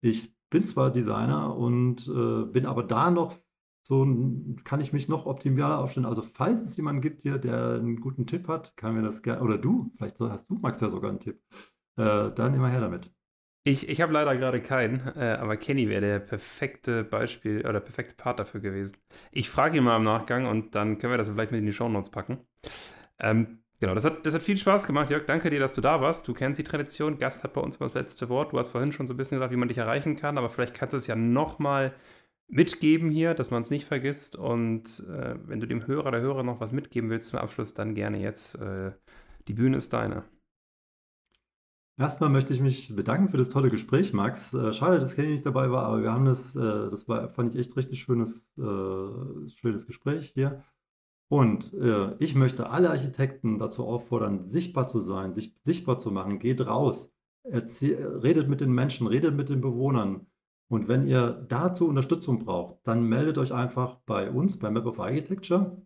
Ich 0.00 0.34
bin 0.50 0.64
zwar 0.64 0.90
Designer 0.90 1.56
und 1.56 2.08
äh, 2.08 2.44
bin 2.46 2.66
aber 2.66 2.82
da 2.82 3.10
noch 3.10 3.34
so, 3.82 4.04
kann 4.64 4.80
ich 4.80 4.92
mich 4.92 5.06
noch 5.06 5.26
optimaler 5.26 5.78
aufstellen. 5.78 6.06
Also, 6.06 6.22
falls 6.22 6.60
es 6.60 6.76
jemanden 6.76 7.02
gibt 7.02 7.22
hier, 7.22 7.38
der 7.38 7.74
einen 7.74 8.00
guten 8.00 8.26
Tipp 8.26 8.48
hat, 8.48 8.76
kann 8.76 8.94
mir 8.96 9.02
das 9.02 9.22
gerne, 9.22 9.42
oder 9.42 9.58
du, 9.58 9.92
vielleicht 9.96 10.18
hast 10.18 10.50
du, 10.50 10.54
Max, 10.54 10.80
ja 10.80 10.90
sogar 10.90 11.10
einen 11.10 11.20
Tipp, 11.20 11.40
äh, 11.96 12.30
dann 12.34 12.54
immer 12.54 12.68
her 12.68 12.80
damit. 12.80 13.10
Ich, 13.64 13.88
ich 13.88 14.00
habe 14.00 14.12
leider 14.12 14.36
gerade 14.36 14.60
keinen, 14.62 15.00
äh, 15.16 15.38
aber 15.40 15.56
Kenny 15.56 15.88
wäre 15.88 16.00
der 16.00 16.20
perfekte 16.20 17.02
Beispiel 17.02 17.66
oder 17.66 17.80
perfekte 17.80 18.14
Part 18.14 18.38
dafür 18.38 18.60
gewesen. 18.60 18.96
Ich 19.32 19.50
frage 19.50 19.78
ihn 19.78 19.82
mal 19.82 19.96
im 19.96 20.04
Nachgang 20.04 20.46
und 20.46 20.76
dann 20.76 20.98
können 20.98 21.12
wir 21.12 21.18
das 21.18 21.30
vielleicht 21.30 21.50
mit 21.50 21.58
in 21.58 21.66
die 21.66 21.72
Show 21.72 21.88
Notes 21.88 22.10
packen. 22.10 22.38
Ähm, 23.18 23.58
genau, 23.80 23.94
das 23.94 24.04
hat, 24.04 24.24
das 24.24 24.34
hat 24.34 24.42
viel 24.42 24.56
Spaß 24.56 24.86
gemacht, 24.86 25.10
Jörg. 25.10 25.26
Danke 25.26 25.50
dir, 25.50 25.58
dass 25.58 25.74
du 25.74 25.80
da 25.80 26.00
warst. 26.00 26.28
Du 26.28 26.32
kennst 26.32 26.60
die 26.60 26.64
Tradition. 26.64 27.18
Gast 27.18 27.42
hat 27.42 27.54
bei 27.54 27.60
uns 27.60 27.80
mal 27.80 27.86
das 27.86 27.94
letzte 27.94 28.28
Wort. 28.28 28.52
Du 28.52 28.58
hast 28.58 28.68
vorhin 28.68 28.92
schon 28.92 29.08
so 29.08 29.14
ein 29.14 29.16
bisschen 29.16 29.38
gesagt, 29.38 29.52
wie 29.52 29.56
man 29.56 29.66
dich 29.66 29.78
erreichen 29.78 30.14
kann, 30.14 30.38
aber 30.38 30.48
vielleicht 30.48 30.74
kannst 30.74 30.92
du 30.92 30.98
es 30.98 31.08
ja 31.08 31.16
nochmal 31.16 31.92
mitgeben 32.46 33.10
hier, 33.10 33.34
dass 33.34 33.50
man 33.50 33.62
es 33.62 33.70
nicht 33.70 33.84
vergisst. 33.84 34.36
Und 34.36 35.04
äh, 35.08 35.34
wenn 35.44 35.58
du 35.58 35.66
dem 35.66 35.88
Hörer, 35.88 36.12
der 36.12 36.20
Hörer 36.20 36.44
noch 36.44 36.60
was 36.60 36.70
mitgeben 36.70 37.10
willst 37.10 37.30
zum 37.30 37.40
Abschluss, 37.40 37.74
dann 37.74 37.96
gerne 37.96 38.20
jetzt. 38.20 38.54
Äh, 38.60 38.92
die 39.48 39.54
Bühne 39.54 39.76
ist 39.76 39.92
deine. 39.92 40.22
Erstmal 41.98 42.28
möchte 42.28 42.52
ich 42.52 42.60
mich 42.60 42.94
bedanken 42.94 43.30
für 43.30 43.38
das 43.38 43.48
tolle 43.48 43.70
Gespräch, 43.70 44.12
Max. 44.12 44.52
Äh, 44.52 44.74
schade, 44.74 44.98
dass 45.00 45.14
Kenny 45.14 45.28
nicht 45.28 45.46
dabei 45.46 45.70
war, 45.70 45.84
aber 45.84 46.02
wir 46.02 46.12
haben 46.12 46.26
das, 46.26 46.54
äh, 46.54 46.90
das 46.90 47.08
war, 47.08 47.30
fand 47.30 47.54
ich 47.54 47.58
echt 47.58 47.74
richtig 47.74 48.02
schönes, 48.02 48.46
äh, 48.58 49.48
schönes 49.48 49.86
Gespräch 49.86 50.30
hier. 50.34 50.62
Und 51.28 51.72
äh, 51.74 52.14
ich 52.18 52.34
möchte 52.34 52.70
alle 52.70 52.90
Architekten 52.90 53.58
dazu 53.58 53.86
auffordern, 53.86 54.44
sichtbar 54.44 54.88
zu 54.88 55.00
sein, 55.00 55.32
sich 55.34 55.56
sichtbar 55.62 55.98
zu 55.98 56.10
machen. 56.12 56.38
Geht 56.38 56.66
raus, 56.66 57.12
redet 57.44 58.48
mit 58.48 58.60
den 58.60 58.72
Menschen, 58.72 59.06
redet 59.06 59.34
mit 59.34 59.48
den 59.48 59.60
Bewohnern. 59.60 60.26
Und 60.68 60.88
wenn 60.88 61.06
ihr 61.06 61.46
dazu 61.48 61.88
Unterstützung 61.88 62.44
braucht, 62.44 62.78
dann 62.84 63.04
meldet 63.04 63.38
euch 63.38 63.52
einfach 63.52 63.96
bei 64.06 64.30
uns, 64.30 64.58
bei 64.58 64.70
Map 64.70 64.86
of 64.86 65.00
Architecture, 65.00 65.76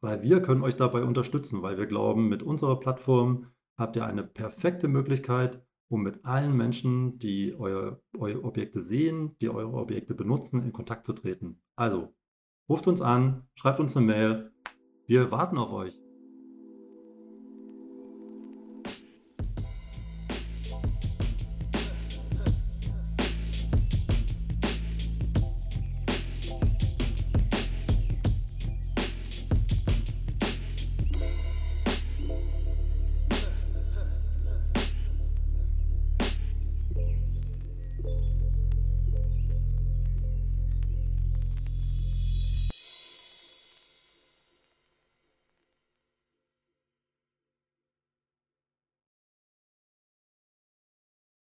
weil 0.00 0.22
wir 0.22 0.42
können 0.42 0.62
euch 0.62 0.76
dabei 0.76 1.02
unterstützen, 1.02 1.62
weil 1.62 1.78
wir 1.78 1.86
glauben, 1.86 2.28
mit 2.28 2.42
unserer 2.42 2.78
Plattform 2.80 3.51
habt 3.82 3.96
ihr 3.96 4.06
eine 4.06 4.22
perfekte 4.22 4.88
Möglichkeit, 4.88 5.62
um 5.88 6.02
mit 6.02 6.24
allen 6.24 6.56
Menschen, 6.56 7.18
die 7.18 7.54
euer, 7.54 8.00
eure 8.16 8.44
Objekte 8.44 8.80
sehen, 8.80 9.36
die 9.40 9.50
eure 9.50 9.74
Objekte 9.74 10.14
benutzen, 10.14 10.62
in 10.62 10.72
Kontakt 10.72 11.04
zu 11.04 11.12
treten. 11.12 11.60
Also, 11.76 12.14
ruft 12.68 12.86
uns 12.86 13.02
an, 13.02 13.46
schreibt 13.54 13.80
uns 13.80 13.96
eine 13.96 14.06
Mail. 14.06 14.52
Wir 15.06 15.30
warten 15.30 15.58
auf 15.58 15.70
euch. 15.72 16.01